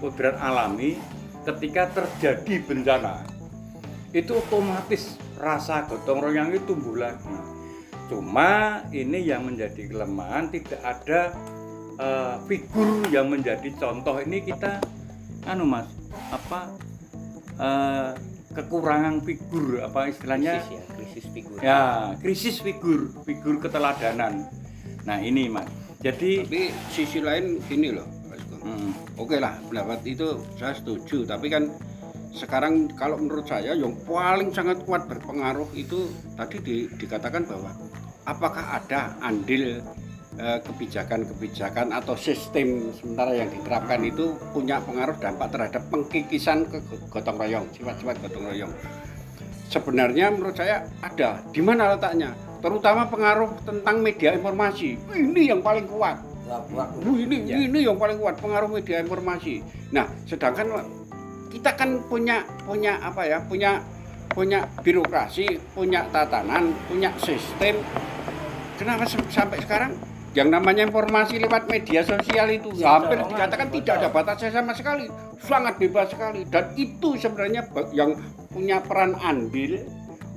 kodrat 0.00 0.40
alami 0.40 0.96
ketika 1.44 1.92
terjadi 1.92 2.64
bencana 2.64 3.22
itu 4.10 4.34
otomatis 4.34 5.14
rasa 5.38 5.86
gotong 5.86 6.20
royong 6.20 6.50
itu 6.52 6.74
tumbuh 6.74 6.98
lagi. 6.98 7.30
Cuma 8.10 8.82
ini 8.90 9.22
yang 9.22 9.46
menjadi 9.46 9.86
kelemahan 9.86 10.50
tidak 10.50 10.82
ada 10.82 11.30
eh, 11.94 12.34
figur 12.50 13.06
yang 13.14 13.30
menjadi 13.30 13.70
contoh 13.78 14.18
ini 14.18 14.42
kita 14.42 14.82
anu 15.46 15.62
Mas 15.62 15.86
apa 16.34 16.74
eh, 17.54 18.10
kekurangan 18.50 19.22
figur 19.22 19.78
apa 19.78 20.10
istilahnya 20.10 20.58
krisis 20.58 20.74
ya 20.74 20.84
krisis 20.90 21.26
figur 21.30 21.56
ya 21.62 21.82
krisis 22.18 22.56
figur 22.58 23.00
figur 23.22 23.62
keteladanan. 23.62 24.50
Nah 25.06 25.22
ini 25.22 25.46
Mas. 25.46 25.70
Jadi 26.00 26.42
Tapi 26.48 26.62
sisi 26.90 27.20
lain 27.22 27.62
gini 27.68 27.94
loh. 27.94 28.19
Hmm, 28.62 28.90
Oke 29.20 29.36
lah, 29.36 29.56
pendapat 29.68 30.00
itu 30.06 30.40
saya 30.56 30.76
setuju. 30.76 31.24
Tapi 31.28 31.46
kan 31.50 31.68
sekarang 32.30 32.86
kalau 32.94 33.18
menurut 33.18 33.44
saya 33.44 33.74
yang 33.74 33.92
paling 34.06 34.54
sangat 34.54 34.86
kuat 34.86 35.10
berpengaruh 35.10 35.66
itu 35.74 36.14
tadi 36.38 36.62
di- 36.62 36.88
dikatakan 36.94 37.42
bahwa 37.42 37.74
apakah 38.22 38.78
ada 38.78 39.18
andil 39.18 39.82
eh, 40.38 40.58
kebijakan-kebijakan 40.62 41.90
atau 41.90 42.14
sistem 42.14 42.94
sementara 42.94 43.34
yang 43.34 43.50
diterapkan 43.50 44.00
itu 44.06 44.38
punya 44.54 44.78
pengaruh 44.78 45.18
dampak 45.18 45.50
terhadap 45.50 45.82
pengkikisan 45.90 46.70
ke 46.70 46.78
gotong 47.10 47.36
royong, 47.36 47.66
sifat-sifat 47.74 48.16
gotong 48.22 48.46
royong. 48.46 48.72
Sebenarnya 49.70 50.34
menurut 50.34 50.58
saya 50.58 50.82
ada. 50.98 51.38
Di 51.54 51.62
mana 51.62 51.94
letaknya? 51.94 52.34
Terutama 52.58 53.06
pengaruh 53.06 53.54
tentang 53.62 54.02
media 54.02 54.34
informasi. 54.34 54.98
Ini 55.14 55.54
yang 55.54 55.62
paling 55.62 55.86
kuat. 55.86 56.29
Bu, 56.50 57.14
ini 57.14 57.46
ini 57.46 57.78
yang 57.86 57.94
paling 57.94 58.18
kuat 58.18 58.42
pengaruh 58.42 58.66
media 58.66 58.98
informasi. 58.98 59.62
Nah, 59.94 60.10
sedangkan 60.26 60.82
kita 61.46 61.78
kan 61.78 62.02
punya 62.10 62.42
punya 62.66 62.98
apa 62.98 63.22
ya? 63.22 63.38
Punya 63.46 63.78
punya 64.30 64.66
birokrasi, 64.82 65.58
punya 65.74 66.06
tatanan, 66.10 66.74
punya 66.90 67.14
sistem. 67.22 67.78
Kenapa 68.78 69.06
sampai 69.06 69.62
sekarang? 69.62 69.92
Yang 70.30 70.48
namanya 70.54 70.86
informasi 70.86 71.42
lewat 71.42 71.66
media 71.66 72.06
sosial 72.06 72.46
itu 72.54 72.70
hampir 72.86 73.18
dikatakan 73.18 73.66
tidak 73.74 73.94
ada 73.98 74.08
batasnya 74.14 74.50
sama 74.54 74.70
sekali. 74.74 75.10
Sangat 75.42 75.74
bebas 75.78 76.06
sekali. 76.14 76.46
Dan 76.46 76.70
itu 76.78 77.18
sebenarnya 77.18 77.66
yang 77.90 78.14
punya 78.50 78.78
peran 78.78 79.18
andil 79.18 79.82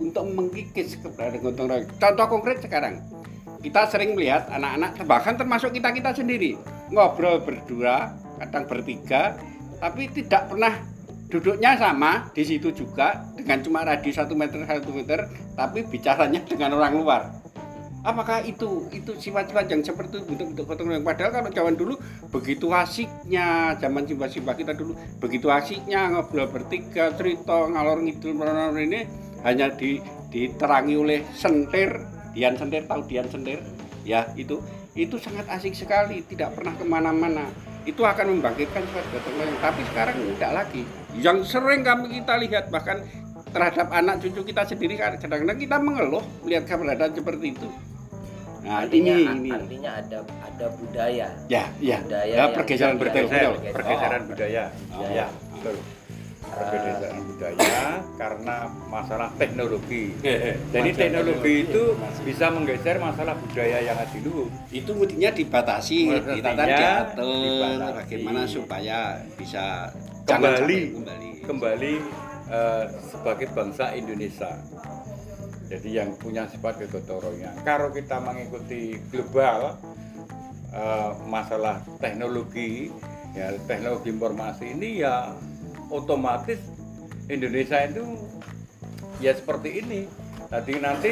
untuk 0.01 0.25
mengikis 0.33 0.97
keberadaan 0.97 1.45
gotong 1.45 1.67
royong. 1.69 1.89
Contoh 2.01 2.25
konkret 2.25 2.57
sekarang 2.65 3.22
kita 3.63 3.87
sering 3.87 4.13
melihat 4.13 4.51
anak-anak 4.51 4.99
bahkan 5.07 5.39
termasuk 5.39 5.71
kita 5.71 5.95
kita 5.95 6.11
sendiri 6.11 6.59
ngobrol 6.91 7.39
berdua 7.39 8.11
kadang 8.43 8.67
bertiga 8.67 9.39
tapi 9.79 10.11
tidak 10.11 10.51
pernah 10.51 10.93
duduknya 11.33 11.73
sama 11.73 12.29
di 12.29 12.45
situ 12.45 12.69
juga 12.69 13.25
dengan 13.33 13.57
cuma 13.65 13.81
radius 13.81 14.21
satu 14.21 14.37
meter 14.37 14.61
satu 14.69 14.93
meter 14.93 15.25
tapi 15.57 15.81
bicaranya 15.81 16.37
dengan 16.49 16.77
orang 16.77 16.93
luar. 16.93 17.21
Apakah 18.03 18.43
itu 18.43 18.91
itu 18.91 19.15
sifat-sifat 19.15 19.71
yang 19.71 19.79
seperti 19.79 20.19
itu 20.19 20.27
bentuk-bentuk 20.27 20.67
gotong 20.67 20.91
royong 20.91 21.07
padahal 21.07 21.31
kalau 21.39 21.49
zaman 21.55 21.75
dulu 21.79 21.95
begitu 22.35 22.67
asiknya 22.67 23.79
zaman 23.79 24.03
simba-simba 24.03 24.59
kita 24.59 24.75
dulu 24.75 24.91
begitu 25.23 25.47
asiknya 25.47 26.11
ngobrol 26.11 26.51
bertiga 26.51 27.15
cerita 27.15 27.63
ngalor 27.63 28.03
ngidul 28.03 28.35
ini 28.75 29.07
hanya 29.47 29.71
di, 29.71 30.03
diterangi 30.35 30.95
oleh 30.99 31.23
sentir 31.31 31.95
Dian 32.33 32.57
sentir 32.57 32.83
tahu 32.89 33.01
Dian 33.05 33.29
sentir 33.29 33.61
ya 34.03 34.27
itu 34.35 34.59
itu 34.93 35.15
sangat 35.17 35.49
asik 35.49 35.73
sekali 35.73 36.21
tidak 36.25 36.53
pernah 36.53 36.73
ke 36.77 36.85
mana-mana. 36.85 37.49
Itu 37.83 38.05
akan 38.05 38.39
membangkitkan 38.39 38.85
sifat 38.89 39.05
gotong 39.11 39.35
royong 39.41 39.59
tapi 39.59 39.81
sekarang 39.93 40.15
tidak 40.37 40.51
lagi. 40.53 40.81
Yang 41.17 41.37
sering 41.49 41.81
kami 41.85 42.21
kita 42.21 42.33
lihat 42.41 42.65
bahkan 42.73 43.05
terhadap 43.53 43.87
anak 43.93 44.17
cucu 44.21 44.41
kita 44.49 44.65
sendiri 44.65 44.97
kadang-kadang 44.97 45.59
kita 45.61 45.77
mengeluh 45.77 46.25
melihat 46.41 46.65
keberadaan 46.65 47.13
seperti 47.13 47.53
itu. 47.53 47.69
Nah 48.63 48.87
artinya 48.87 49.13
ini 49.19 49.27
ini. 49.43 49.49
artinya 49.51 49.91
ada 49.99 50.19
ada 50.23 50.65
budaya. 50.79 51.27
Ya 51.51 51.63
ya. 51.83 51.97
Budaya 51.99 52.33
ya 52.33 52.45
pergeseran 52.55 52.95
Pergeseran, 52.95 53.51
betul 53.59 53.73
pergeseran 53.75 54.21
Oh. 54.23 54.27
budaya. 54.31 54.63
Oh. 54.95 55.09
Ya, 55.11 55.27
betul. 55.59 55.75
Pergeseran 56.43 57.23
budaya 57.25 58.03
karena 58.19 58.57
masalah 58.91 59.29
teknologi. 59.39 60.13
Jadi 60.69 60.89
teknologi 60.93 61.53
itu 61.65 61.83
masih. 61.97 62.21
bisa 62.27 62.45
menggeser 62.51 62.95
masalah 62.99 63.33
budaya 63.39 63.77
yang 63.81 63.97
ada 63.97 64.17
dulu. 64.19 64.51
itu 64.69 64.91
mestinya 64.93 65.31
dibatasi 65.33 65.97
ditata 66.13 66.63
diatur 66.67 67.71
bagaimana 67.95 68.41
supaya 68.45 69.17
bisa 69.39 69.89
Kembali. 70.23 70.81
kembali 70.95 71.29
Kembali 71.43 71.93
eh, 72.47 72.85
sebagai 73.11 73.47
bangsa 73.51 73.91
Indonesia. 73.91 74.55
Jadi 75.67 75.89
yang 75.89 76.15
punya 76.15 76.47
sifat 76.47 76.85
kegotong. 76.85 77.43
Kalau 77.67 77.91
kita 77.91 78.23
mengikuti 78.23 78.95
global 79.11 79.75
eh, 80.71 81.11
masalah 81.27 81.83
teknologi, 81.99 82.87
ya 83.35 83.51
teknologi 83.67 84.13
informasi 84.13 84.65
ini 84.77 84.89
ya 85.03 85.33
otomatis 85.93 86.57
Indonesia 87.29 87.77
itu 87.85 88.17
ya 89.21 89.37
seperti 89.37 89.85
ini. 89.85 90.01
Tadi 90.49 90.73
nanti 90.81 91.09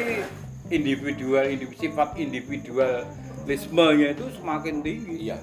individual, 0.70 1.46
individu, 1.50 1.78
sifat 1.78 2.18
individualismenya 2.18 4.08
itu 4.18 4.26
semakin 4.38 4.82
tinggi. 4.82 5.30
iya 5.30 5.38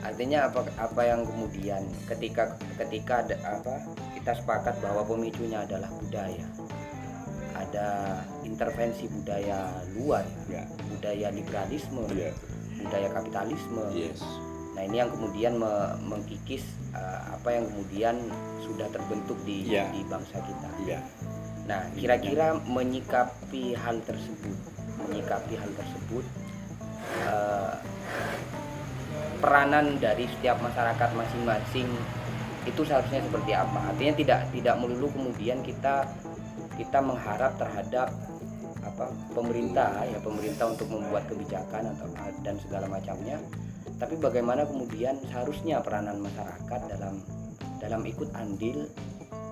artinya 0.00 0.48
apa 0.48 0.64
apa 0.80 1.02
yang 1.04 1.28
kemudian 1.28 1.84
ketika 2.08 2.56
ketika 2.80 3.20
ada 3.20 3.36
apa 3.44 3.84
kita 4.16 4.32
sepakat 4.32 4.74
bahwa 4.80 5.04
pemicunya 5.04 5.60
adalah 5.60 5.92
budaya 6.00 6.40
ada 7.52 8.16
intervensi 8.40 9.12
budaya 9.12 9.68
luar 9.92 10.24
Ya. 10.48 10.64
budaya 10.88 11.28
liberalisme 11.28 12.00
Iya. 12.16 12.32
budaya 12.80 13.08
kapitalisme 13.12 13.84
yes 13.92 14.24
nah 14.80 14.88
ini 14.88 14.96
yang 14.96 15.12
kemudian 15.12 15.60
me- 15.60 15.92
mengkikis 16.08 16.64
uh, 16.96 17.36
apa 17.36 17.52
yang 17.52 17.68
kemudian 17.68 18.16
sudah 18.64 18.88
terbentuk 18.88 19.36
di 19.44 19.68
Iya. 19.68 19.92
di 19.92 20.00
bangsa 20.08 20.40
kita 20.40 20.68
Iya. 20.88 21.04
Nah, 21.68 21.84
kira-kira 21.92 22.56
menyikapi 22.64 23.76
hal 23.76 24.00
tersebut, 24.02 24.56
menyikapi 25.04 25.54
hal 25.54 25.70
tersebut, 25.70 26.24
eh, 27.28 27.74
peranan 29.38 30.00
dari 30.02 30.26
setiap 30.34 30.58
masyarakat 30.58 31.14
masing-masing 31.14 31.86
itu 32.66 32.80
seharusnya 32.82 33.22
seperti 33.22 33.52
apa? 33.54 33.86
Artinya 33.92 34.14
tidak 34.16 34.40
tidak 34.50 34.74
melulu 34.82 35.12
kemudian 35.14 35.62
kita 35.62 36.10
kita 36.74 36.98
mengharap 36.98 37.54
terhadap 37.60 38.08
apa 38.80 39.12
pemerintah 39.36 40.08
ya 40.08 40.18
pemerintah 40.24 40.72
untuk 40.72 40.88
membuat 40.88 41.28
kebijakan 41.28 41.92
atau 41.94 42.08
dan 42.42 42.56
segala 42.58 42.88
macamnya, 42.88 43.38
tapi 44.00 44.16
bagaimana 44.16 44.64
kemudian 44.64 45.20
seharusnya 45.28 45.84
peranan 45.84 46.24
masyarakat 46.24 46.80
dalam 46.88 47.20
dalam 47.76 48.00
ikut 48.08 48.32
andil 48.32 48.88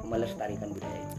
melestarikan 0.08 0.72
budaya 0.72 1.04
itu 1.04 1.16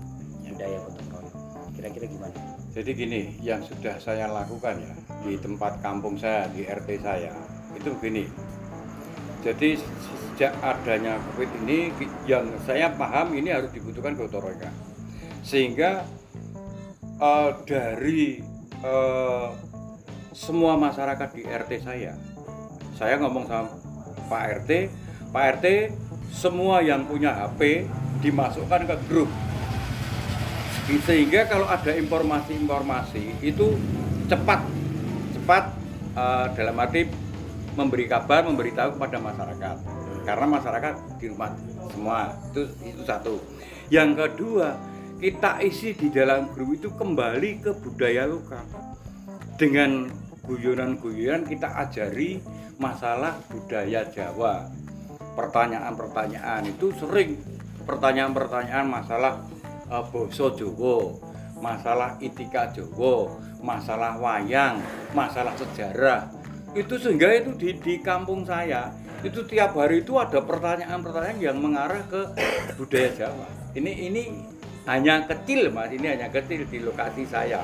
budaya 0.50 0.78
gotong 0.82 1.10
royong 1.14 1.38
kira-kira 1.78 2.06
gimana 2.10 2.36
Jadi 2.70 2.92
gini, 2.94 3.22
yang 3.42 3.66
sudah 3.66 3.98
saya 3.98 4.30
lakukan 4.30 4.78
ya 4.78 4.94
di 5.26 5.42
tempat 5.42 5.82
kampung 5.82 6.22
saya, 6.22 6.46
di 6.54 6.70
RT 6.70 7.02
saya, 7.02 7.34
itu 7.74 7.90
begini. 7.98 8.30
Jadi 9.42 9.74
sejak 9.74 10.54
adanya 10.62 11.18
COVID 11.18 11.50
ini, 11.66 11.90
yang 12.30 12.46
saya 12.70 12.94
paham 12.94 13.34
ini 13.34 13.50
harus 13.50 13.74
dibutuhkan 13.74 14.14
gotong 14.14 14.54
royong. 14.54 14.76
Sehingga 15.42 16.06
eh, 17.18 17.52
dari 17.66 18.38
eh, 18.86 19.50
semua 20.38 20.78
masyarakat 20.78 21.30
di 21.34 21.42
RT 21.42 21.72
saya, 21.82 22.14
saya 23.00 23.16
ngomong 23.24 23.48
sama 23.48 23.72
Pak 24.28 24.44
RT, 24.62 24.72
Pak 25.32 25.44
RT 25.58 25.96
semua 26.36 26.84
yang 26.84 27.08
punya 27.08 27.32
HP 27.32 27.88
dimasukkan 28.20 28.84
ke 28.84 28.96
grup. 29.08 29.32
Sehingga 31.08 31.48
kalau 31.48 31.64
ada 31.64 31.96
informasi-informasi 31.96 33.40
itu 33.40 33.80
cepat 34.28 34.68
cepat 35.32 35.64
eh, 36.20 36.46
dalam 36.60 36.76
arti 36.76 37.08
memberi 37.80 38.06
kabar 38.12 38.44
memberitahu 38.44 39.00
kepada 39.00 39.18
masyarakat. 39.24 39.76
Karena 40.28 40.46
masyarakat 40.46 40.94
di 41.24 41.26
rumah 41.32 41.56
semua 41.88 42.36
itu 42.52 42.68
itu 42.84 43.02
satu. 43.08 43.40
Yang 43.88 44.28
kedua 44.28 44.76
kita 45.24 45.64
isi 45.64 45.96
di 45.96 46.12
dalam 46.12 46.52
grup 46.52 46.76
itu 46.76 46.92
kembali 46.92 47.64
ke 47.64 47.72
budaya 47.80 48.28
lokal. 48.28 48.66
Dengan 49.56 50.12
guyonan-guyonan 50.48 51.48
kita 51.48 51.68
ajari 51.80 52.40
masalah 52.80 53.36
budaya 53.52 54.08
Jawa 54.08 54.70
pertanyaan-pertanyaan 55.40 56.68
itu 56.68 56.92
sering 57.00 57.40
pertanyaan-pertanyaan 57.88 58.86
masalah 58.86 59.40
uh, 59.90 60.04
boso 60.06 60.54
Jowo, 60.54 61.18
masalah 61.64 62.20
itika 62.22 62.70
Jowo, 62.76 63.40
masalah 63.64 64.20
wayang, 64.22 64.84
masalah 65.16 65.56
sejarah. 65.58 66.30
Itu 66.78 67.02
sehingga 67.02 67.34
itu 67.34 67.58
di, 67.58 67.70
di 67.82 67.98
kampung 67.98 68.46
saya 68.46 68.94
itu 69.20 69.44
tiap 69.50 69.76
hari 69.76 70.00
itu 70.06 70.16
ada 70.16 70.40
pertanyaan-pertanyaan 70.40 71.40
yang 71.42 71.58
mengarah 71.60 72.04
ke 72.08 72.22
budaya 72.80 73.10
Jawa. 73.16 73.48
Ini 73.76 73.92
ini 74.12 74.24
hanya 74.88 75.28
kecil 75.28 75.74
mas, 75.74 75.92
ini 75.92 76.08
hanya 76.08 76.32
kecil 76.32 76.64
di 76.70 76.80
lokasi 76.80 77.28
saya. 77.28 77.60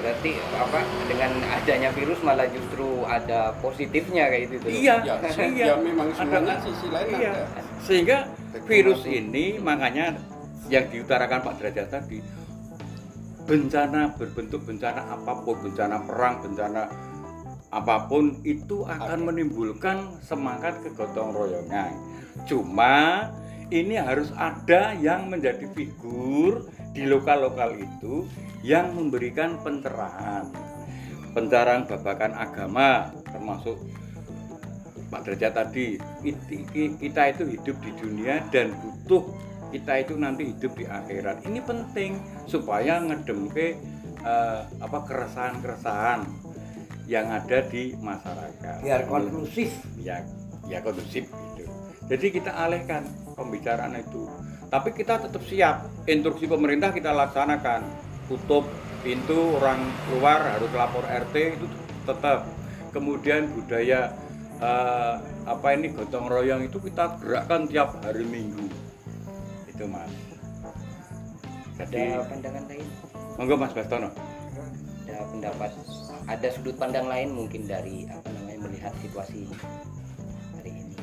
Berarti 0.00 0.32
apa 0.56 0.80
dengan 1.06 1.30
adanya 1.52 1.90
virus 1.92 2.18
malah 2.24 2.48
justru 2.48 3.04
ada 3.04 3.52
positifnya 3.60 4.32
kayak 4.32 4.42
gitu 4.48 4.54
tuh. 4.64 4.70
Iya, 4.72 4.94
ya, 5.04 5.14
iya. 5.44 5.66
ya 5.70 5.74
memang 5.76 6.08
semuanya 6.16 6.56
Ada- 6.56 6.64
sisi 6.64 6.86
lain 6.88 7.12
iya. 7.20 7.32
ada 7.36 7.62
Sehingga 7.84 8.18
Teknologi. 8.26 8.68
virus 8.68 9.02
ini 9.06 9.46
makanya 9.60 10.06
yang 10.72 10.86
diutarakan 10.88 11.38
Pak 11.44 11.54
Derajat 11.60 11.88
tadi 11.92 12.18
bencana 13.44 14.14
berbentuk 14.14 14.62
bencana 14.62 15.10
apa 15.10 15.32
pun, 15.42 15.56
bencana 15.58 15.96
perang, 16.06 16.34
bencana 16.46 16.82
apa 17.70 17.96
pun 18.06 18.38
itu 18.46 18.82
akan 18.86 19.30
menimbulkan 19.30 20.18
semangat 20.22 20.78
kegotong 20.82 21.34
royongan. 21.34 21.94
Cuma 22.46 23.26
ini 23.70 23.98
harus 23.98 24.30
ada 24.34 24.94
yang 24.98 25.30
menjadi 25.30 25.66
figur 25.74 26.66
di 26.90 27.06
lokal-lokal 27.06 27.78
itu 27.78 28.26
yang 28.60 28.92
memberikan 28.92 29.60
pencerahan. 29.60 30.48
Pencerahan 31.30 31.86
babakan 31.86 32.32
agama 32.34 33.14
termasuk 33.30 33.78
Pak 35.10 35.26
Derajat 35.26 35.52
tadi. 35.54 35.98
Kita 36.98 37.22
itu 37.30 37.44
hidup 37.46 37.76
di 37.82 37.90
dunia 37.98 38.42
dan 38.50 38.74
butuh 38.78 39.30
kita 39.70 40.02
itu 40.02 40.14
nanti 40.18 40.50
hidup 40.50 40.74
di 40.74 40.84
akhirat. 40.86 41.46
Ini 41.46 41.60
penting 41.62 42.18
supaya 42.50 42.98
ngedemke 42.98 43.78
eh, 44.22 44.60
apa 44.66 44.98
keresahan-keresahan 45.06 46.26
yang 47.06 47.26
ada 47.30 47.58
di 47.66 47.94
masyarakat. 47.98 48.82
Biar 48.82 49.06
konklusif. 49.06 49.70
Ya 49.98 50.22
ya 50.70 50.78
kondusif 50.82 51.26
gitu. 51.26 51.66
Jadi 52.06 52.26
kita 52.30 52.54
alihkan 52.54 53.06
pembicaraan 53.34 53.98
itu. 53.98 54.30
Tapi 54.70 54.94
kita 54.94 55.18
tetap 55.18 55.42
siap. 55.46 55.90
Instruksi 56.06 56.46
pemerintah 56.46 56.94
kita 56.94 57.10
laksanakan 57.10 58.09
tutup 58.30 58.62
pintu 59.02 59.58
orang 59.58 59.82
keluar 60.06 60.38
harus 60.54 60.70
lapor 60.70 61.02
RT 61.02 61.34
itu 61.58 61.66
tetap 62.06 62.46
kemudian 62.94 63.50
budaya 63.50 64.14
eh, 64.62 65.14
apa 65.50 65.66
ini 65.74 65.90
gotong 65.90 66.30
royong 66.30 66.62
itu 66.62 66.78
kita 66.78 67.18
gerakkan 67.18 67.66
tiap 67.66 67.98
hari 68.06 68.22
minggu 68.22 68.70
itu 69.66 69.84
mas 69.90 70.14
jadi 71.74 72.22
Ada 72.22 72.28
pandangan 72.30 72.64
lain? 72.70 72.86
monggo 73.34 73.54
mas 73.58 73.72
Bastono 73.74 74.10
Ada 75.10 75.26
pendapat? 75.26 75.70
Ada 76.30 76.48
sudut 76.54 76.78
pandang 76.78 77.10
lain 77.10 77.34
mungkin 77.34 77.66
dari 77.66 78.06
apa 78.06 78.30
namanya 78.30 78.70
melihat 78.70 78.94
situasi 79.02 79.50
hari 80.54 80.70
ini? 80.70 80.94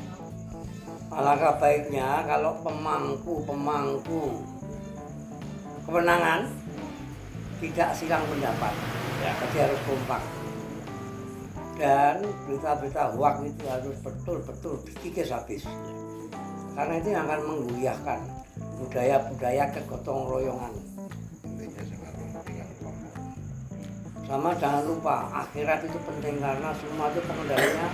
Alangkah 1.12 1.60
baiknya 1.60 2.24
kalau 2.24 2.56
pemangku-pemangku 2.64 4.40
kemenangan 5.84 6.48
tidak 7.58 7.90
silang 7.94 8.24
pendapat. 8.30 8.74
Ya. 9.22 9.32
Jadi 9.34 9.56
harus 9.66 9.80
kompak. 9.86 10.22
Dan 11.78 12.26
berita-berita 12.46 13.14
hoax 13.14 13.36
itu 13.46 13.64
harus 13.70 13.96
betul-betul 14.02 14.74
dikikis 14.86 15.30
habis. 15.30 15.62
Karena 16.74 16.94
itu 16.98 17.08
yang 17.14 17.26
akan 17.26 17.40
menggoyahkan 17.46 18.20
budaya-budaya 18.82 19.64
kegotong 19.74 20.26
royongan. 20.26 20.74
Sama 24.28 24.52
jangan 24.60 24.84
lupa 24.84 25.24
akhirat 25.32 25.88
itu 25.88 25.98
penting 26.04 26.36
karena 26.36 26.68
semua 26.76 27.08
itu 27.08 27.20
pengendalinya 27.24 27.88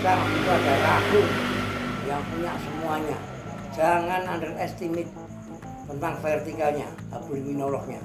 sang 0.00 0.24
itu 0.32 0.48
ada 0.48 0.74
ragu 0.80 1.22
yang 2.08 2.22
punya 2.32 2.52
semuanya. 2.56 3.18
Jangan 3.76 4.22
underestimate 4.32 5.12
tentang 5.84 6.14
vertikalnya, 6.24 6.88
abuliminolognya. 7.12 8.00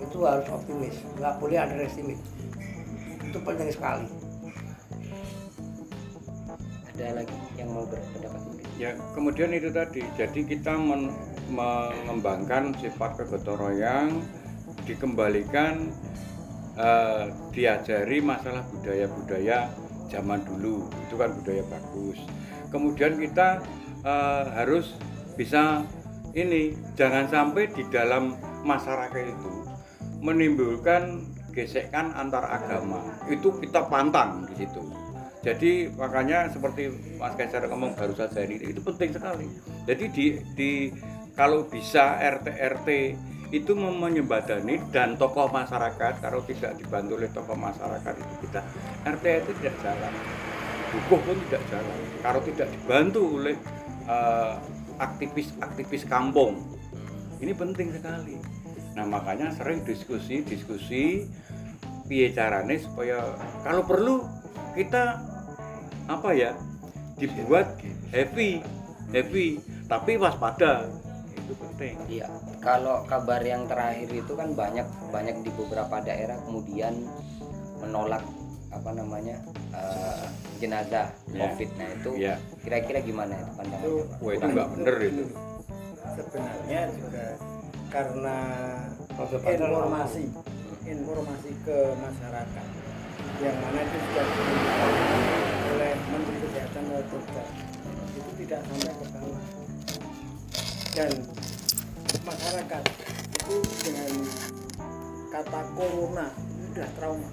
Itu 0.00 0.24
harus 0.24 0.46
optimis, 0.48 0.96
nggak 1.20 1.36
boleh 1.38 1.56
underestimate. 1.60 2.22
Itu 3.20 3.38
penting 3.44 3.70
sekali. 3.70 4.08
Ada 6.96 7.22
lagi 7.22 7.36
yang 7.56 7.68
mau 7.72 7.84
berpendapat? 7.86 8.40
Ya, 8.80 8.96
kemudian 9.12 9.52
itu 9.52 9.68
tadi. 9.68 10.00
Jadi 10.16 10.40
kita 10.48 10.72
men- 10.76 11.12
mengembangkan 11.52 12.72
sifat 12.80 13.20
kegotong 13.20 13.60
royong, 13.60 14.24
dikembalikan, 14.88 15.92
eh, 16.80 17.28
diajari 17.52 18.24
masalah 18.24 18.64
budaya-budaya 18.72 19.68
zaman 20.08 20.40
dulu. 20.48 20.88
Itu 21.08 21.20
kan 21.20 21.36
budaya 21.36 21.62
bagus. 21.68 22.18
Kemudian 22.72 23.20
kita 23.20 23.60
eh, 24.00 24.44
harus 24.56 24.96
bisa 25.36 25.84
ini 26.32 26.72
jangan 26.94 27.26
sampai 27.28 27.68
di 27.74 27.84
dalam 27.90 28.38
masyarakat 28.64 29.24
itu 29.24 29.59
menimbulkan 30.20 31.26
gesekan 31.50 32.14
antar 32.14 32.46
agama. 32.46 33.02
Itu 33.26 33.56
kita 33.58 33.88
pantang 33.90 34.46
di 34.46 34.64
situ. 34.64 34.80
Jadi 35.40 35.88
makanya 35.96 36.52
seperti 36.52 36.92
Mas 37.16 37.32
Kaiser 37.32 37.64
ngomong 37.64 37.96
baru 37.96 38.12
saja 38.12 38.44
ini 38.44 38.60
itu 38.60 38.80
penting 38.84 39.16
sekali. 39.16 39.48
Jadi 39.88 40.04
di, 40.12 40.26
di 40.52 40.70
kalau 41.32 41.64
bisa 41.64 42.20
RT 42.20 42.46
RT 42.60 42.88
itu 43.50 43.72
menyembadani 43.74 44.78
dan 44.94 45.16
tokoh 45.16 45.50
masyarakat 45.50 46.22
kalau 46.22 46.44
tidak 46.44 46.76
dibantu 46.78 47.18
oleh 47.18 47.30
tokoh 47.32 47.56
masyarakat 47.56 48.14
itu 48.20 48.34
kita 48.46 48.60
RT 49.08 49.24
itu 49.48 49.52
tidak 49.64 49.76
jalan. 49.80 50.12
Bukuh 50.92 51.20
pun 51.24 51.36
tidak 51.48 51.62
jalan. 51.72 51.98
Kalau 52.20 52.40
tidak 52.44 52.68
dibantu 52.68 53.20
oleh 53.40 53.56
eh, 54.04 54.54
aktivis-aktivis 55.00 56.04
kampung 56.04 56.60
ini 57.40 57.56
penting 57.56 57.88
sekali. 57.96 58.36
Nah 58.94 59.06
makanya 59.06 59.54
sering 59.54 59.82
diskusi-diskusi 59.84 61.26
piye 62.04 62.34
carane 62.34 62.74
supaya 62.76 63.22
kalau 63.62 63.86
perlu 63.86 64.26
kita 64.74 65.22
apa 66.10 66.30
ya 66.34 66.50
dibuat 67.14 67.78
happy 68.10 68.58
happy 69.10 69.62
tapi 69.86 70.18
waspada 70.18 70.90
itu 71.30 71.52
penting 71.54 71.94
Iya, 72.10 72.26
kalau 72.58 73.06
kabar 73.06 73.38
yang 73.42 73.70
terakhir 73.70 74.10
itu 74.10 74.32
kan 74.34 74.54
banyak 74.54 74.86
banyak 75.10 75.38
di 75.42 75.50
beberapa 75.54 76.02
daerah 76.02 76.34
kemudian 76.42 77.06
menolak 77.78 78.26
apa 78.70 78.90
namanya 78.90 79.38
eh, 79.70 80.26
jenazah 80.58 81.10
Ya. 81.30 81.46
COVID. 81.46 81.68
Nah 81.78 81.88
itu 81.94 82.10
ya 82.18 82.34
kira-kira 82.60 82.98
gimana 83.02 83.38
itu 83.38 83.50
pandangannya 83.54 84.02
Pak? 84.02 84.18
wah 84.18 84.32
itu 84.34 84.46
nggak 84.50 84.68
bener 84.74 84.96
itu 85.00 85.24
sebenarnya 86.10 86.80
juga 86.90 87.24
karena 87.90 88.38
informasi 89.18 90.30
informasi 90.86 91.50
ke 91.66 91.78
masyarakat 91.98 92.66
yang 93.42 93.56
mana 93.58 93.78
itu 93.82 93.98
sudah 93.98 94.24
diberitakan 94.30 94.94
oleh 95.74 95.92
Menteri 96.08 96.38
Kesehatan 96.46 96.84
waktu 96.94 97.16
itu 97.18 97.42
itu 98.10 98.30
tidak 98.44 98.60
sampai 98.66 98.92
ke 98.94 99.06
bawah. 99.10 99.42
Dan 100.90 101.10
masyarakat 102.26 102.82
itu 103.38 103.54
dengan 103.86 104.12
kata 105.30 105.60
corona 105.74 106.26
itu 106.36 106.62
sudah 106.74 106.90
trauma. 106.94 107.28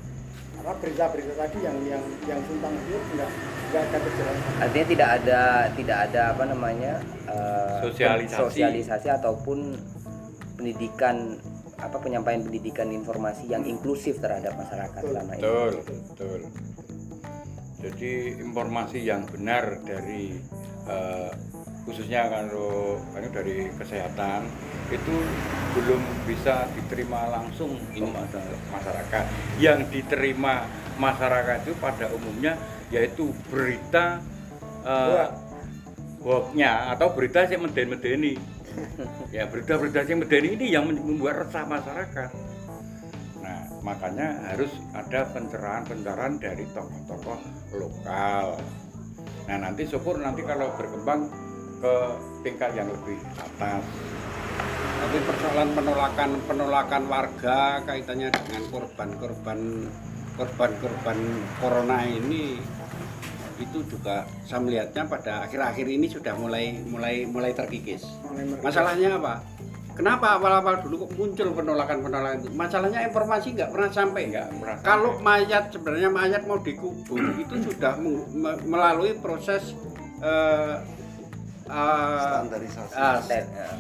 Karena 0.58 0.74
berita-berita 0.82 1.34
tadi 1.38 1.58
yang 1.62 1.78
yang 1.86 2.04
yang 2.26 2.40
simpang 2.50 2.74
siur 2.88 3.02
tidak 3.14 3.30
tidak 3.68 3.82
ada 3.84 3.98
kejelasan. 4.02 4.52
Artinya 4.58 4.88
tidak 4.90 5.10
ada 5.22 5.42
tidak 5.76 5.98
ada 6.10 6.22
apa 6.34 6.44
namanya 6.50 6.94
eh, 7.30 7.78
Sosialisasi. 7.86 8.42
sosialisasi 8.42 9.08
ataupun 9.12 9.60
pendidikan 10.58 11.38
apa 11.78 12.02
penyampaian 12.02 12.42
pendidikan 12.42 12.90
informasi 12.90 13.46
yang 13.46 13.62
inklusif 13.62 14.18
terhadap 14.18 14.58
masyarakat 14.58 14.98
Betul. 14.98 15.14
selama 15.14 15.32
ini. 15.38 15.42
betul 15.46 15.72
betul 15.86 16.40
jadi 17.78 18.12
informasi 18.42 19.00
yang 19.06 19.22
benar 19.30 19.86
dari 19.86 20.42
eh, 20.90 21.32
khususnya 21.86 22.28
kalau 22.28 23.00
kan 23.14 23.30
dari 23.32 23.70
kesehatan 23.78 24.50
itu 24.92 25.16
belum 25.78 26.02
bisa 26.26 26.68
diterima 26.74 27.30
langsung 27.32 27.78
ini 27.94 28.10
masyarakat 28.74 29.24
yang 29.62 29.86
diterima 29.88 30.66
masyarakat 30.98 31.64
itu 31.64 31.74
pada 31.78 32.10
umumnya 32.12 32.58
yaitu 32.90 33.30
berita 33.54 34.20
eh, 34.82 35.30
hoaxnya 36.26 36.92
atau 36.98 37.14
berita 37.14 37.46
yang 37.46 37.70
meden-medeni 37.70 38.57
ya 39.36 39.50
berita-berita 39.50 40.06
yang 40.06 40.20
medeni 40.22 40.50
ini 40.58 40.66
yang 40.72 40.84
membuat 40.90 41.48
resah 41.48 41.66
masyarakat. 41.66 42.30
Nah 43.42 43.60
makanya 43.82 44.28
harus 44.54 44.72
ada 44.94 45.28
pencerahan-pencerahan 45.34 46.34
dari 46.42 46.66
tokoh-tokoh 46.72 47.40
lokal. 47.78 48.58
Nah 49.48 49.58
nanti 49.58 49.88
syukur 49.88 50.20
nanti 50.20 50.44
kalau 50.44 50.74
berkembang 50.76 51.32
ke 51.78 51.96
tingkat 52.42 52.74
yang 52.74 52.90
lebih 52.90 53.18
atas. 53.38 53.84
Tapi 54.98 55.18
persoalan 55.24 55.70
penolakan 55.78 56.32
penolakan 56.50 57.04
warga 57.06 57.86
kaitannya 57.86 58.34
dengan 58.34 58.64
korban-korban 58.74 59.60
korban-korban 60.38 61.18
corona 61.58 62.06
ini 62.06 62.62
itu 63.58 63.80
juga 63.90 64.24
saya 64.46 64.62
melihatnya 64.62 65.04
pada 65.06 65.44
akhir-akhir 65.46 65.86
ini 65.90 66.08
sudah 66.08 66.34
mulai 66.38 66.78
mulai 66.86 67.26
mulai 67.26 67.52
terkikis. 67.54 68.06
Mulai. 68.30 68.62
Masalahnya 68.62 69.18
apa? 69.18 69.42
Kenapa 69.98 70.38
awal-awal 70.38 70.86
dulu 70.86 71.10
kok 71.10 71.18
muncul 71.18 71.58
penolakan-penolakan 71.58 72.46
itu? 72.46 72.50
Masalahnya 72.54 73.02
informasi 73.10 73.58
nggak 73.58 73.70
pernah 73.74 73.90
sampai. 73.90 74.22
enggak 74.30 74.48
merasa 74.62 74.82
Kalau 74.86 75.18
mayat 75.26 75.64
sebenarnya 75.74 76.10
mayat 76.14 76.42
mau 76.46 76.62
dikubur 76.62 77.18
itu 77.44 77.56
sudah 77.66 77.98
melalui 78.62 79.18
proses 79.18 79.74
eh, 80.22 80.76
eh, 81.66 82.22
standarisasi 82.22 82.94
ah, 82.94 83.18
Dan, 83.26 83.46
eh, 83.58 83.78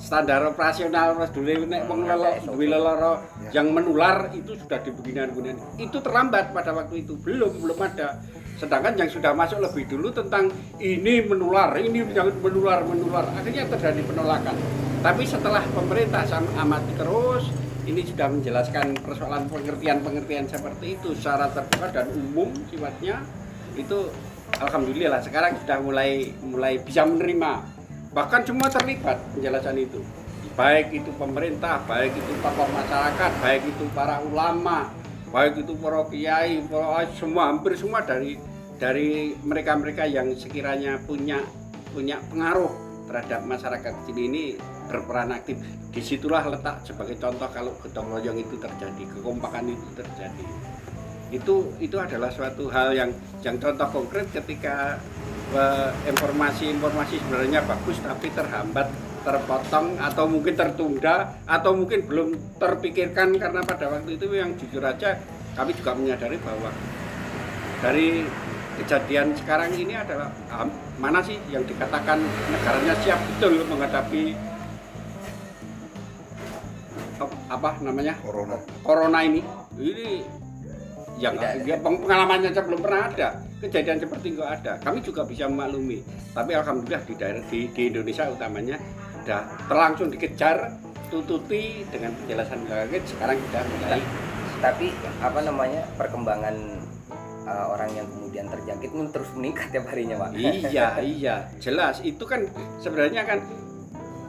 standar 0.00 0.40
operasional 0.48 1.14
Mas 1.14 1.30
dulu 1.30 1.68
nek 1.68 1.84
wong 1.86 2.00
duwe 2.48 2.66
leloro 2.66 3.20
Ya. 3.42 3.60
yang 3.62 3.74
menular 3.74 4.30
itu 4.32 4.54
sudah 4.54 4.78
dibeginian 4.82 5.34
beginian 5.34 5.58
itu 5.76 5.98
terlambat 5.98 6.54
pada 6.54 6.70
waktu 6.72 7.02
itu 7.02 7.18
belum 7.18 7.58
belum 7.58 7.78
ada 7.82 8.18
sedangkan 8.62 8.94
yang 8.94 9.10
sudah 9.10 9.34
masuk 9.34 9.58
lebih 9.58 9.90
dulu 9.90 10.14
tentang 10.14 10.46
ini 10.78 11.26
menular 11.26 11.74
ini 11.82 12.06
menular 12.38 12.86
menular. 12.86 13.26
Akhirnya 13.34 13.66
terjadi 13.66 14.06
penolakan. 14.06 14.54
Tapi 15.02 15.26
setelah 15.26 15.66
pemerintah 15.74 16.22
sam- 16.30 16.46
amati 16.54 16.94
terus 16.94 17.50
ini 17.90 18.06
sudah 18.06 18.30
menjelaskan 18.30 18.94
persoalan 19.02 19.50
pengertian-pengertian 19.50 20.46
seperti 20.46 20.94
itu 20.94 21.10
secara 21.18 21.50
terbuka 21.50 21.90
dan 21.90 22.06
umum 22.14 22.54
sifatnya 22.70 23.18
itu 23.74 24.06
alhamdulillah 24.62 25.18
sekarang 25.18 25.58
sudah 25.66 25.82
mulai 25.82 26.30
mulai 26.46 26.78
bisa 26.78 27.02
menerima. 27.02 27.66
Bahkan 28.14 28.46
semua 28.46 28.70
terlibat 28.70 29.18
penjelasan 29.34 29.74
itu. 29.74 29.98
Baik 30.54 30.94
itu 30.94 31.10
pemerintah 31.18 31.82
baik 31.90 32.14
itu 32.14 32.30
tokoh 32.38 32.68
masyarakat 32.70 33.30
baik 33.42 33.62
itu 33.66 33.88
para 33.96 34.20
ulama 34.20 34.92
baik 35.32 35.64
itu 35.64 35.72
para 35.80 36.04
kiai 36.12 36.60
semua 37.16 37.48
hampir 37.48 37.72
semua 37.72 38.04
dari 38.04 38.36
dari 38.82 39.30
mereka-mereka 39.46 40.10
yang 40.10 40.34
sekiranya 40.34 40.98
punya 41.06 41.38
punya 41.94 42.18
pengaruh 42.26 42.74
terhadap 43.06 43.46
masyarakat 43.46 43.94
sini 44.10 44.22
ini 44.26 44.44
berperan 44.90 45.30
aktif. 45.30 45.62
Di 45.94 46.02
situlah 46.02 46.42
letak 46.50 46.82
sebagai 46.82 47.14
contoh 47.22 47.46
kalau 47.54 47.70
gotong 47.78 48.10
royong 48.10 48.42
itu 48.42 48.58
terjadi 48.58 49.06
kekompakan 49.06 49.70
itu 49.70 49.86
terjadi. 49.94 50.46
Itu 51.30 51.70
itu 51.78 51.94
adalah 51.94 52.34
suatu 52.34 52.66
hal 52.74 52.90
yang 52.98 53.14
yang 53.46 53.54
contoh 53.62 53.86
konkret 54.02 54.26
ketika 54.34 54.98
eh, 55.54 55.90
informasi-informasi 56.10 57.22
sebenarnya 57.22 57.62
bagus 57.62 58.02
tapi 58.02 58.34
terhambat 58.34 58.90
terpotong 59.22 59.94
atau 60.02 60.26
mungkin 60.26 60.58
tertunda 60.58 61.38
atau 61.46 61.78
mungkin 61.78 62.02
belum 62.10 62.58
terpikirkan 62.58 63.38
karena 63.38 63.62
pada 63.62 63.86
waktu 63.94 64.18
itu 64.18 64.26
yang 64.34 64.50
jujur 64.58 64.82
aja 64.82 65.14
kami 65.54 65.70
juga 65.78 65.94
menyadari 65.94 66.42
bahwa 66.42 66.74
dari 67.78 68.26
kejadian 68.82 69.30
sekarang 69.38 69.70
ini 69.78 69.94
adalah 69.94 70.28
ah, 70.50 70.66
mana 70.98 71.22
sih 71.22 71.38
yang 71.48 71.62
dikatakan 71.62 72.18
negaranya 72.50 72.94
siap 73.06 73.18
betul 73.22 73.62
menghadapi 73.70 74.34
ap- 77.22 77.40
apa 77.46 77.70
namanya? 77.80 78.18
Corona. 78.18 78.58
corona 78.82 79.18
ini? 79.22 79.40
Ini 79.78 80.08
yang 81.22 81.38
ya, 81.38 81.78
peng- 81.78 82.02
pengalamannya 82.02 82.50
aja 82.50 82.62
belum 82.66 82.82
pernah 82.82 83.06
ada. 83.06 83.28
Kejadian 83.62 84.02
seperti 84.02 84.34
nggak 84.34 84.50
ada. 84.62 84.72
Kami 84.82 84.98
juga 84.98 85.22
bisa 85.22 85.46
memaklumi. 85.46 86.02
Tapi 86.34 86.50
alhamdulillah 86.58 87.02
di 87.06 87.14
daerah 87.14 87.42
di, 87.46 87.70
di 87.70 87.82
Indonesia 87.94 88.26
utamanya 88.26 88.76
sudah 89.22 89.46
terlangsung 89.70 90.10
dikejar 90.10 90.74
tututi 91.14 91.86
dengan 91.94 92.10
penjelasan 92.18 92.66
kaget 92.66 93.02
sekarang 93.06 93.38
sudah 93.38 93.62
mulai. 93.62 94.02
Tapi 94.58 94.86
apa 95.22 95.40
namanya 95.46 95.82
perkembangan 95.94 96.81
uh, 97.46 97.74
orang 97.74 97.90
yang 97.94 98.06
kemudian 98.08 98.46
terjangkit 98.48 98.90
ini 98.92 99.08
terus 99.10 99.30
meningkat 99.34 99.66
tiap 99.74 99.86
harinya 99.90 100.16
pak. 100.26 100.30
Iya 100.36 100.88
iya. 101.18 101.36
Jelas 101.58 102.02
itu 102.02 102.24
kan 102.26 102.46
sebenarnya 102.78 103.22
kan 103.26 103.38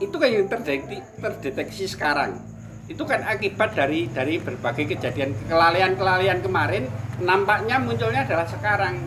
itu 0.01 0.15
kan 0.17 0.29
yang 0.29 0.47
terdeteksi, 0.49 0.97
terdeteksi 1.21 1.85
sekarang. 1.87 2.41
Itu 2.89 3.07
kan 3.07 3.23
akibat 3.23 3.77
dari 3.77 4.11
dari 4.11 4.41
berbagai 4.41 4.97
kejadian 4.97 5.31
kelalaian-kelalaian 5.47 6.43
kemarin 6.43 6.89
nampaknya 7.23 7.79
munculnya 7.79 8.27
adalah 8.27 8.47
sekarang. 8.49 8.99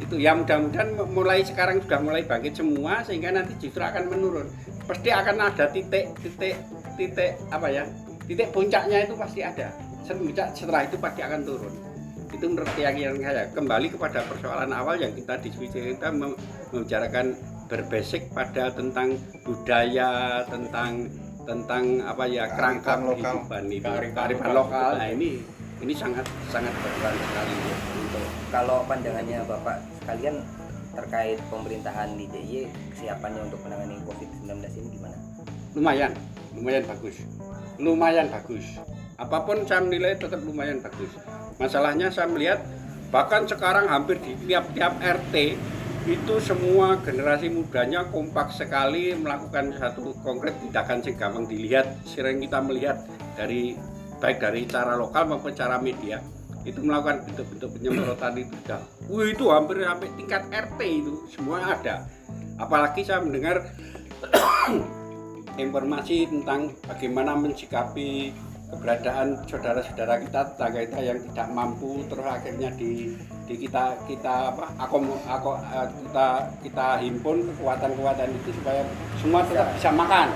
Itu 0.00 0.16
ya 0.16 0.34
mudah-mudahan 0.36 0.96
mulai 1.12 1.44
sekarang 1.44 1.84
sudah 1.84 2.00
mulai 2.00 2.24
bangkit 2.24 2.56
semua 2.56 3.04
sehingga 3.04 3.32
nanti 3.32 3.56
justru 3.56 3.80
akan 3.80 4.10
menurun. 4.10 4.48
Pasti 4.84 5.08
akan 5.14 5.36
ada 5.38 5.70
titik 5.70 6.18
titik 6.18 6.56
titik 6.98 7.38
apa 7.54 7.68
ya 7.70 7.84
titik 8.26 8.50
puncaknya 8.50 9.06
itu 9.06 9.14
pasti 9.16 9.40
ada. 9.40 9.70
Setelah 10.10 10.82
itu 10.90 10.98
pasti 10.98 11.22
akan 11.22 11.40
turun 11.46 11.89
itu 12.30 12.44
menurut 12.46 12.70
keyakinan 12.78 13.18
saya. 13.18 13.44
Kembali 13.50 13.86
kepada 13.90 14.22
persoalan 14.26 14.70
awal 14.70 14.96
yang 15.02 15.12
kita 15.14 15.34
diskusi 15.42 15.94
kita 15.94 16.14
mem- 16.14 16.38
membicarakan 16.70 17.34
berbasic 17.66 18.30
pada 18.30 18.70
tentang 18.70 19.18
budaya 19.42 20.42
tentang 20.46 21.06
tentang 21.46 22.02
apa 22.06 22.24
ya 22.30 22.46
kerangka 22.54 22.94
Kearifan 22.94 23.06
lokal. 23.06 23.34
kehidupan 23.34 23.64
itu. 23.70 23.90
Kearifan 24.14 24.50
lokal. 24.54 24.90
nah 24.98 25.08
ini 25.10 25.30
ini 25.80 25.92
sangat 25.96 26.26
sangat 26.52 26.74
berperan 26.76 27.16
sekali 27.16 27.54
ya 27.56 27.76
untuk 27.96 28.24
kalau 28.52 28.78
pandangannya 28.84 29.38
bapak 29.48 29.76
sekalian 30.02 30.36
terkait 30.90 31.38
pemerintahan 31.48 32.18
di 32.18 32.26
DIY 32.28 32.66
kesiapannya 32.92 33.46
untuk 33.46 33.62
menangani 33.62 33.96
COVID-19 34.02 34.50
ini 34.74 34.88
gimana? 34.98 35.16
lumayan 35.78 36.12
lumayan 36.50 36.82
bagus. 36.82 37.16
Lumayan 37.80 38.26
bagus. 38.28 38.66
Apa 39.16 39.46
pun 39.46 39.62
saya 39.64 39.80
menilai 39.80 40.18
tetap 40.18 40.42
lumayan 40.42 40.82
bagus 40.82 41.14
masalahnya 41.60 42.08
saya 42.08 42.26
melihat 42.32 42.64
bahkan 43.12 43.44
sekarang 43.44 43.86
hampir 43.86 44.16
di 44.24 44.32
tiap-tiap 44.48 44.96
RT 44.96 45.60
itu 46.08 46.34
semua 46.40 46.96
generasi 47.04 47.52
mudanya 47.52 48.08
kompak 48.08 48.48
sekali 48.56 49.12
melakukan 49.12 49.76
satu 49.76 50.16
konkret 50.24 50.56
tindakan 50.64 51.04
yang 51.04 51.16
gampang 51.20 51.44
dilihat 51.44 51.86
sering 52.08 52.40
kita 52.40 52.58
melihat 52.64 53.04
dari 53.36 53.76
baik 54.16 54.40
dari 54.40 54.64
cara 54.64 54.96
lokal 54.96 55.28
maupun 55.28 55.52
cara 55.52 55.76
media 55.76 56.24
itu 56.64 56.80
melakukan 56.80 57.24
bentuk-bentuk 57.28 57.70
penyemprotan 57.76 58.36
itu 58.36 58.52
sudah. 58.64 58.80
Wih 59.08 59.32
itu 59.32 59.44
hampir 59.48 59.80
sampai 59.80 60.08
tingkat 60.16 60.42
RT 60.48 60.80
itu 60.80 61.14
semua 61.28 61.76
ada. 61.76 62.04
Apalagi 62.60 63.00
saya 63.00 63.24
mendengar 63.24 63.64
informasi 65.64 66.28
tentang 66.28 66.76
bagaimana 66.84 67.32
mensikapi 67.36 68.32
keberadaan 68.70 69.34
saudara-saudara 69.50 70.22
kita 70.22 70.40
tetangga 70.54 70.80
kita 70.86 70.98
yang 71.02 71.18
tidak 71.30 71.48
mampu 71.50 72.06
terus 72.06 72.26
akhirnya 72.26 72.70
di, 72.78 73.18
di 73.44 73.54
kita 73.58 73.98
kita 74.06 74.54
apa 74.54 74.64
akom, 74.78 75.10
ako- 75.26 75.58
eh, 75.58 75.88
kita 76.06 76.26
kita 76.62 76.86
himpun 77.02 77.36
kekuatan-kekuatan 77.54 78.30
itu 78.30 78.50
supaya 78.54 78.82
semua 79.18 79.42
tetap 79.42 79.68
bisa 79.74 79.90
makan. 79.90 80.28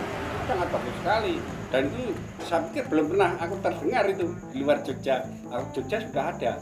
Sangat 0.44 0.68
bagus 0.68 0.94
sekali. 1.00 1.34
Dan 1.72 1.90
itu 1.90 2.14
saya 2.44 2.62
pikir 2.70 2.84
belum 2.86 3.06
pernah 3.16 3.30
aku 3.40 3.54
terdengar 3.58 4.04
itu 4.06 4.26
di 4.54 4.62
luar 4.62 4.78
Jogja. 4.86 5.26
Aku 5.50 5.64
Jogja 5.80 5.98
sudah 6.04 6.24
ada. 6.30 6.52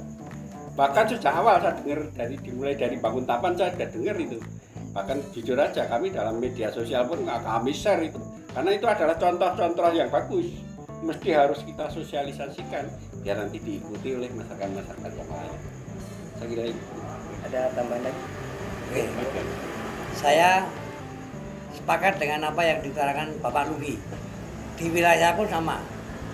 Bahkan 0.73 1.05
sejak 1.05 1.35
awal 1.37 1.61
saya 1.61 1.77
dengar 1.77 2.01
dari 2.17 2.37
dimulai 2.41 2.73
dari 2.73 2.97
bangun 2.97 3.29
tapan 3.29 3.53
saya 3.53 3.77
sudah 3.77 3.89
dengar 3.93 4.17
itu. 4.17 4.41
Bahkan 4.93 5.17
jujur 5.33 5.57
aja 5.57 5.89
kami 5.89 6.13
dalam 6.13 6.37
media 6.37 6.69
sosial 6.69 7.09
pun 7.09 7.25
nggak 7.25 7.45
kami 7.45 7.73
share 7.73 8.01
itu. 8.01 8.21
Karena 8.53 8.71
itu 8.73 8.85
adalah 8.89 9.17
contoh-contoh 9.17 9.89
yang 9.93 10.09
bagus 10.09 10.72
mesti 11.03 11.29
harus 11.35 11.61
kita 11.67 11.91
sosialisasikan 11.91 12.87
biar 13.27 13.37
nanti 13.43 13.59
diikuti 13.59 14.15
oleh 14.15 14.31
masyarakat-masyarakat 14.33 15.12
yang 15.19 15.31
lain 15.31 15.55
saya 16.43 16.51
kira 16.51 16.65
itu 16.75 16.83
Ada 17.47 17.71
tambahan 17.75 18.03
lagi? 18.03 18.23
Oke. 18.99 19.43
Saya 20.19 20.67
sepakat 21.71 22.19
dengan 22.19 22.51
apa 22.51 22.62
yang 22.67 22.83
diutarakan 22.83 23.38
Bapak 23.38 23.71
Lugi. 23.71 23.95
Di 24.75 24.87
wilayah 24.91 25.38
pun 25.38 25.47
sama. 25.47 25.79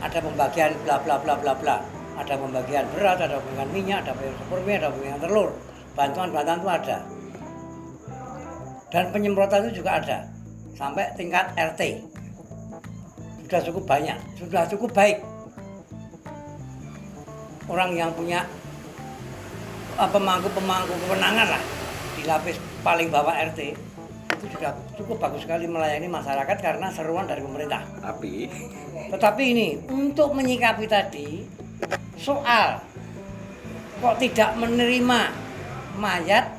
Ada 0.01 0.25
pembagian 0.25 0.73
bla 0.85 0.97
bla 1.05 1.21
bla 1.21 1.37
bla 1.37 1.53
bla. 1.57 1.77
Ada 2.17 2.41
pembagian 2.41 2.89
beras, 2.97 3.21
ada 3.21 3.37
pembagian 3.37 3.69
minyak, 3.73 3.99
ada 4.05 4.17
pembagian 4.17 4.37
super 4.41 4.61
mie, 4.65 4.77
ada 4.81 4.89
pembagian 4.93 5.21
telur. 5.21 5.49
Bantuan-bantuan 5.93 6.59
itu 6.61 6.69
ada. 6.69 6.99
Dan 8.89 9.05
penyemprotan 9.13 9.69
itu 9.69 9.85
juga 9.85 10.01
ada. 10.01 10.19
Sampai 10.73 11.13
tingkat 11.21 11.53
RT. 11.53 12.01
Sudah 13.49 13.65
cukup 13.65 13.89
banyak, 13.89 14.19
sudah 14.37 14.69
cukup 14.69 14.93
baik. 14.93 15.25
Orang 17.65 17.97
yang 17.97 18.13
punya 18.13 18.45
pemangku-pemangku 19.97 20.93
kewenangan 21.09 21.57
lah 21.57 21.63
di 22.13 22.29
lapis 22.29 22.61
paling 22.85 23.09
bawah 23.09 23.33
RT 23.33 23.73
itu 24.37 24.47
sudah 24.53 24.77
cukup 25.01 25.17
bagus 25.17 25.49
sekali 25.49 25.65
melayani 25.65 26.13
masyarakat 26.13 26.61
karena 26.61 26.93
seruan 26.93 27.25
dari 27.25 27.41
pemerintah. 27.41 27.89
tapi 28.05 28.53
Tetapi 29.17 29.43
ini 29.49 29.81
untuk 29.89 30.37
menyikapi 30.37 30.85
tadi 30.85 31.49
soal 32.21 32.85
kok 34.05 34.17
tidak 34.21 34.61
menerima 34.61 35.21
mayat 35.97 36.53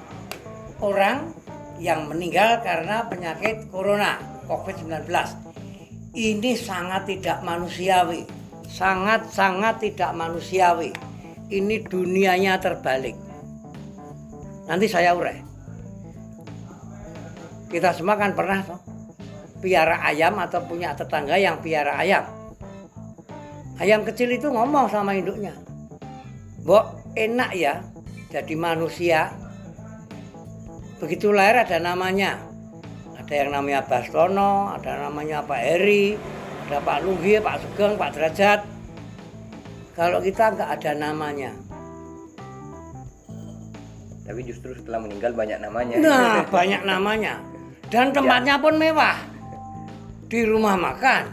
orang 0.82 1.38
yang 1.78 2.10
meninggal 2.10 2.60
karena 2.65 3.06
penyakit 3.06 3.69
corona 3.69 4.17
COVID-19. 4.49 5.06
Ini 6.10 6.58
sangat 6.58 7.06
tidak 7.06 7.45
manusiawi. 7.45 8.26
Sangat-sangat 8.65 9.82
tidak 9.82 10.12
manusiawi. 10.17 10.89
Ini 11.50 11.86
dunianya 11.86 12.58
terbalik. 12.58 13.13
Nanti 14.65 14.86
saya 14.89 15.13
urai. 15.13 15.41
Kita 17.69 17.93
semua 17.93 18.17
kan 18.17 18.34
pernah 18.34 18.65
toh, 18.65 18.82
piara 19.62 20.02
ayam 20.02 20.41
atau 20.41 20.65
punya 20.65 20.98
tetangga 20.98 21.38
yang 21.38 21.62
piara 21.62 22.02
ayam. 22.02 22.26
Ayam 23.78 24.02
kecil 24.02 24.34
itu 24.34 24.50
ngomong 24.50 24.89
sama 24.89 25.13
induknya. 25.13 25.54
Mbok, 26.65 27.13
enak 27.13 27.52
ya 27.54 27.86
jadi 28.34 28.54
manusia. 28.58 29.30
Begitu 30.98 31.30
lahir 31.30 31.62
ada 31.65 31.78
namanya. 31.78 32.48
Ada 33.30 33.46
yang 33.46 33.54
namanya 33.54 33.86
Bastono, 33.86 34.74
ada 34.74 35.06
namanya 35.06 35.46
Pak 35.46 35.62
Heri, 35.62 36.18
ada 36.65 36.82
Pak 36.82 37.06
Lugi, 37.06 37.38
Pak 37.38 37.62
Sugeng, 37.62 37.94
Pak 37.94 38.18
Derajat. 38.18 38.65
Kalau 39.94 40.18
kita 40.18 40.50
nggak 40.50 40.65
ada 40.65 40.92
namanya. 40.98 41.54
Tapi 44.26 44.42
justru 44.42 44.74
setelah 44.74 45.06
meninggal 45.06 45.38
banyak 45.38 45.62
namanya. 45.62 46.02
Nah, 46.02 46.42
banyak 46.50 46.82
namanya. 46.82 47.38
Dan 47.94 48.10
tempatnya 48.18 48.58
pun 48.58 48.82
mewah. 48.82 49.22
Di 50.26 50.50
rumah 50.50 50.74
makan. 50.74 51.30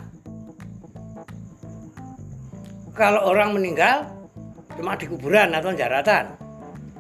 Kalau 2.93 3.25
orang 3.25 3.57
meninggal 3.57 4.05
cuma 4.77 5.01
di 5.01 5.09
kuburan 5.09 5.49
atau 5.49 5.73
jaratan. 5.73 6.29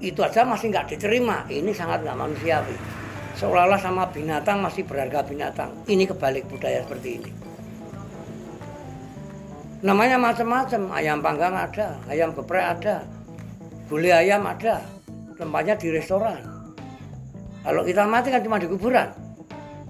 Itu 0.00 0.24
aja 0.24 0.40
masih 0.48 0.72
nggak 0.72 0.96
diterima. 0.96 1.44
Ini 1.52 1.76
sangat 1.76 2.00
nggak 2.00 2.16
manusiawi. 2.16 3.04
Seolah-olah 3.36 3.76
sama 3.76 4.08
binatang 4.08 4.64
masih 4.64 4.88
berharga 4.88 5.20
binatang. 5.20 5.68
Ini 5.84 6.08
kebalik 6.08 6.48
budaya 6.48 6.80
seperti 6.80 7.20
ini. 7.20 7.30
Namanya 9.84 10.16
macam-macam. 10.16 10.88
Ayam 10.96 11.20
panggang 11.20 11.52
ada, 11.52 12.00
ayam 12.08 12.32
geprek 12.32 12.64
ada, 12.64 13.04
gulai 13.92 14.24
ayam 14.24 14.40
ada. 14.48 14.80
Tempatnya 15.36 15.76
di 15.76 15.92
restoran. 15.92 16.40
Kalau 17.60 17.84
kita 17.84 18.08
mati 18.08 18.32
kan 18.32 18.40
cuma 18.40 18.56
di 18.56 18.72
kuburan. 18.72 19.12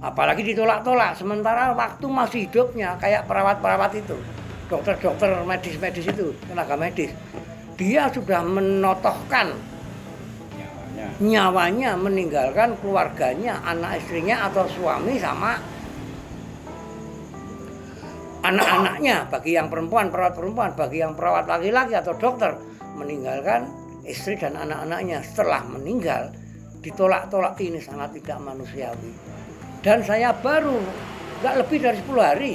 Apalagi 0.02 0.42
ditolak-tolak. 0.42 1.14
Sementara 1.14 1.70
waktu 1.70 2.06
masih 2.10 2.50
hidupnya 2.50 2.98
kayak 2.98 3.30
perawat-perawat 3.30 3.94
itu. 3.94 4.18
Dokter-dokter 4.66 5.30
medis-medis 5.46 6.10
itu, 6.10 6.34
tenaga 6.50 6.74
medis. 6.74 7.14
dia 7.76 8.08
sudah 8.08 8.40
menotohkan 8.40 9.52
nyawanya 10.96 11.20
nyawanya 11.20 11.90
meninggalkan 12.00 12.70
keluarganya, 12.80 13.60
anak 13.64 14.00
istrinya 14.00 14.48
atau 14.48 14.64
suami 14.68 15.20
sama 15.20 15.60
anak-anaknya. 18.40 19.28
Bagi 19.28 19.56
yang 19.56 19.68
perempuan 19.68 20.08
perawat 20.08 20.34
perempuan, 20.34 20.70
bagi 20.72 21.04
yang 21.04 21.12
perawat 21.12 21.44
laki-laki 21.44 21.94
atau 21.96 22.16
dokter 22.16 22.56
meninggalkan 22.96 23.68
istri 24.08 24.40
dan 24.40 24.56
anak-anaknya. 24.56 25.20
Setelah 25.20 25.62
meninggal 25.68 26.32
ditolak-tolak. 26.80 27.58
Ini 27.60 27.80
sangat 27.82 28.16
tidak 28.16 28.38
manusiawi. 28.40 29.12
Dan 29.84 30.02
saya 30.02 30.32
baru 30.32 30.80
nggak 31.44 31.54
lebih 31.60 31.78
dari 31.84 31.98
10 32.00 32.16
hari 32.16 32.52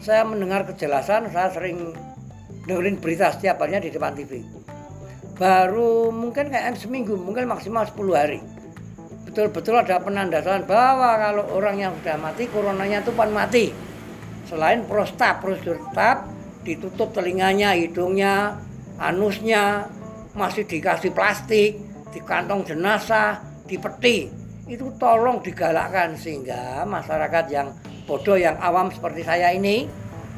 saya 0.00 0.24
mendengar 0.24 0.68
kejelasan, 0.68 1.32
saya 1.32 1.48
sering 1.48 1.92
dengerin 2.68 2.96
berita 3.00 3.32
setiap 3.32 3.60
harinya 3.60 3.84
di 3.84 3.90
depan 3.92 4.12
TV 4.16 4.63
baru 5.34 6.14
mungkin 6.14 6.46
kayak 6.48 6.78
seminggu 6.78 7.18
mungkin 7.18 7.50
maksimal 7.50 7.82
10 7.82 8.14
hari. 8.14 8.40
Betul-betul 9.26 9.74
ada 9.74 9.98
penandaan 9.98 10.62
bahwa 10.62 11.18
kalau 11.18 11.44
orang 11.58 11.76
yang 11.82 11.92
sudah 11.98 12.16
mati 12.22 12.46
coronanya 12.46 13.02
itu 13.02 13.10
pan 13.10 13.30
mati. 13.34 13.74
Selain 14.46 14.86
prostap 14.86 15.42
prosedur 15.42 15.82
tap 15.90 16.30
ditutup 16.62 17.10
telinganya 17.10 17.74
hidungnya 17.74 18.62
anusnya 19.02 19.90
masih 20.38 20.62
dikasih 20.70 21.10
plastik 21.10 21.82
di 22.14 22.20
kantong 22.22 22.62
jenazah 22.62 23.42
di 23.66 23.74
peti 23.74 24.30
itu 24.70 24.86
tolong 24.96 25.42
digalakkan 25.42 26.14
sehingga 26.14 26.86
masyarakat 26.86 27.44
yang 27.50 27.68
bodoh 28.06 28.38
yang 28.38 28.54
awam 28.62 28.88
seperti 28.88 29.26
saya 29.26 29.50
ini 29.50 29.90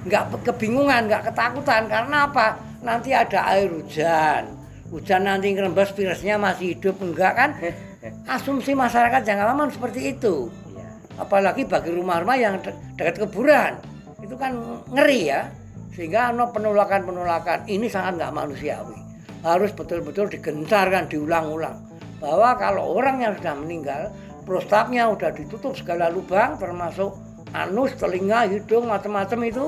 nggak 0.09 0.40
kebingungan 0.40 1.04
nggak 1.04 1.30
ketakutan. 1.30 1.85
Karena 1.85 2.32
apa? 2.32 2.56
Nanti 2.80 3.12
ada 3.12 3.44
air 3.52 3.68
hujan 3.68 4.65
hujan 4.90 5.27
nanti 5.27 5.53
ngerembes 5.53 5.92
virusnya 5.94 6.38
masih 6.38 6.77
hidup 6.77 6.96
enggak 7.03 7.33
kan? 7.35 7.51
Asumsi 8.35 8.72
masyarakat 8.72 9.22
yang 9.27 9.38
aman 9.42 9.70
seperti 9.70 10.14
itu. 10.14 10.51
Iya. 10.72 10.88
apalagi 11.16 11.64
bagi 11.64 11.90
rumah-rumah 11.90 12.37
yang 12.38 12.55
de- 12.62 12.77
dekat 12.94 13.27
kuburan. 13.27 13.81
Itu 14.22 14.38
kan 14.38 14.57
ngeri 14.92 15.20
ya. 15.33 15.51
Sehingga 15.96 16.31
no 16.31 16.53
penolakan-penolakan. 16.53 17.66
Ini 17.66 17.87
sangat 17.88 18.20
nggak 18.20 18.33
manusiawi. 18.37 18.99
Harus 19.42 19.72
betul-betul 19.72 20.29
digencarkan 20.29 21.09
diulang-ulang. 21.09 21.77
Bahwa 22.20 22.57
kalau 22.57 22.96
orang 22.96 23.22
yang 23.22 23.33
sudah 23.37 23.55
meninggal 23.57 24.03
prostatnya 24.46 25.11
udah 25.11 25.35
ditutup 25.35 25.75
segala 25.75 26.09
lubang 26.09 26.55
termasuk 26.57 27.12
anus, 27.53 27.96
telinga, 27.99 28.46
hidung 28.46 28.87
macam-macam 28.88 29.40
itu 29.49 29.64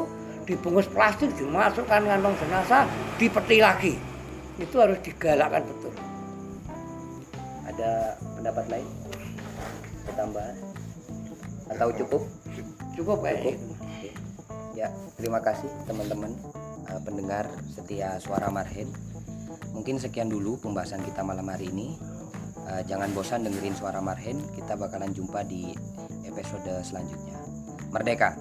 dibungkus 0.49 0.89
plastik 0.89 1.29
dimasukkan 1.37 2.09
kantong 2.09 2.33
jenazah 2.41 2.89
dipeti 3.21 3.61
lagi 3.61 4.08
itu 4.59 4.77
harus 4.83 4.99
digalakkan 5.07 5.63
betul 5.63 5.95
Ada 7.69 8.19
pendapat 8.35 8.65
lain? 8.67 8.89
Tambahan? 10.19 10.57
Atau 11.71 11.89
cukup? 11.95 12.23
cukup 12.99 13.23
kayak 13.23 13.39
Cukup. 13.47 13.55
Oke. 13.79 14.11
Ya, 14.75 14.91
terima 15.15 15.39
kasih 15.39 15.71
teman-teman 15.87 16.35
eh, 16.91 17.01
pendengar 17.07 17.47
setia 17.71 18.19
Suara 18.19 18.51
Marhen. 18.51 18.91
Mungkin 19.71 20.03
sekian 20.03 20.27
dulu 20.27 20.59
pembahasan 20.59 21.07
kita 21.07 21.23
malam 21.23 21.47
hari 21.47 21.71
ini. 21.71 21.95
Eh, 22.67 22.83
jangan 22.91 23.15
bosan 23.15 23.47
dengerin 23.47 23.79
Suara 23.79 24.03
Marhen. 24.03 24.43
Kita 24.59 24.75
bakalan 24.75 25.15
jumpa 25.15 25.47
di 25.47 25.71
episode 26.27 26.83
selanjutnya. 26.83 27.39
Merdeka. 27.95 28.35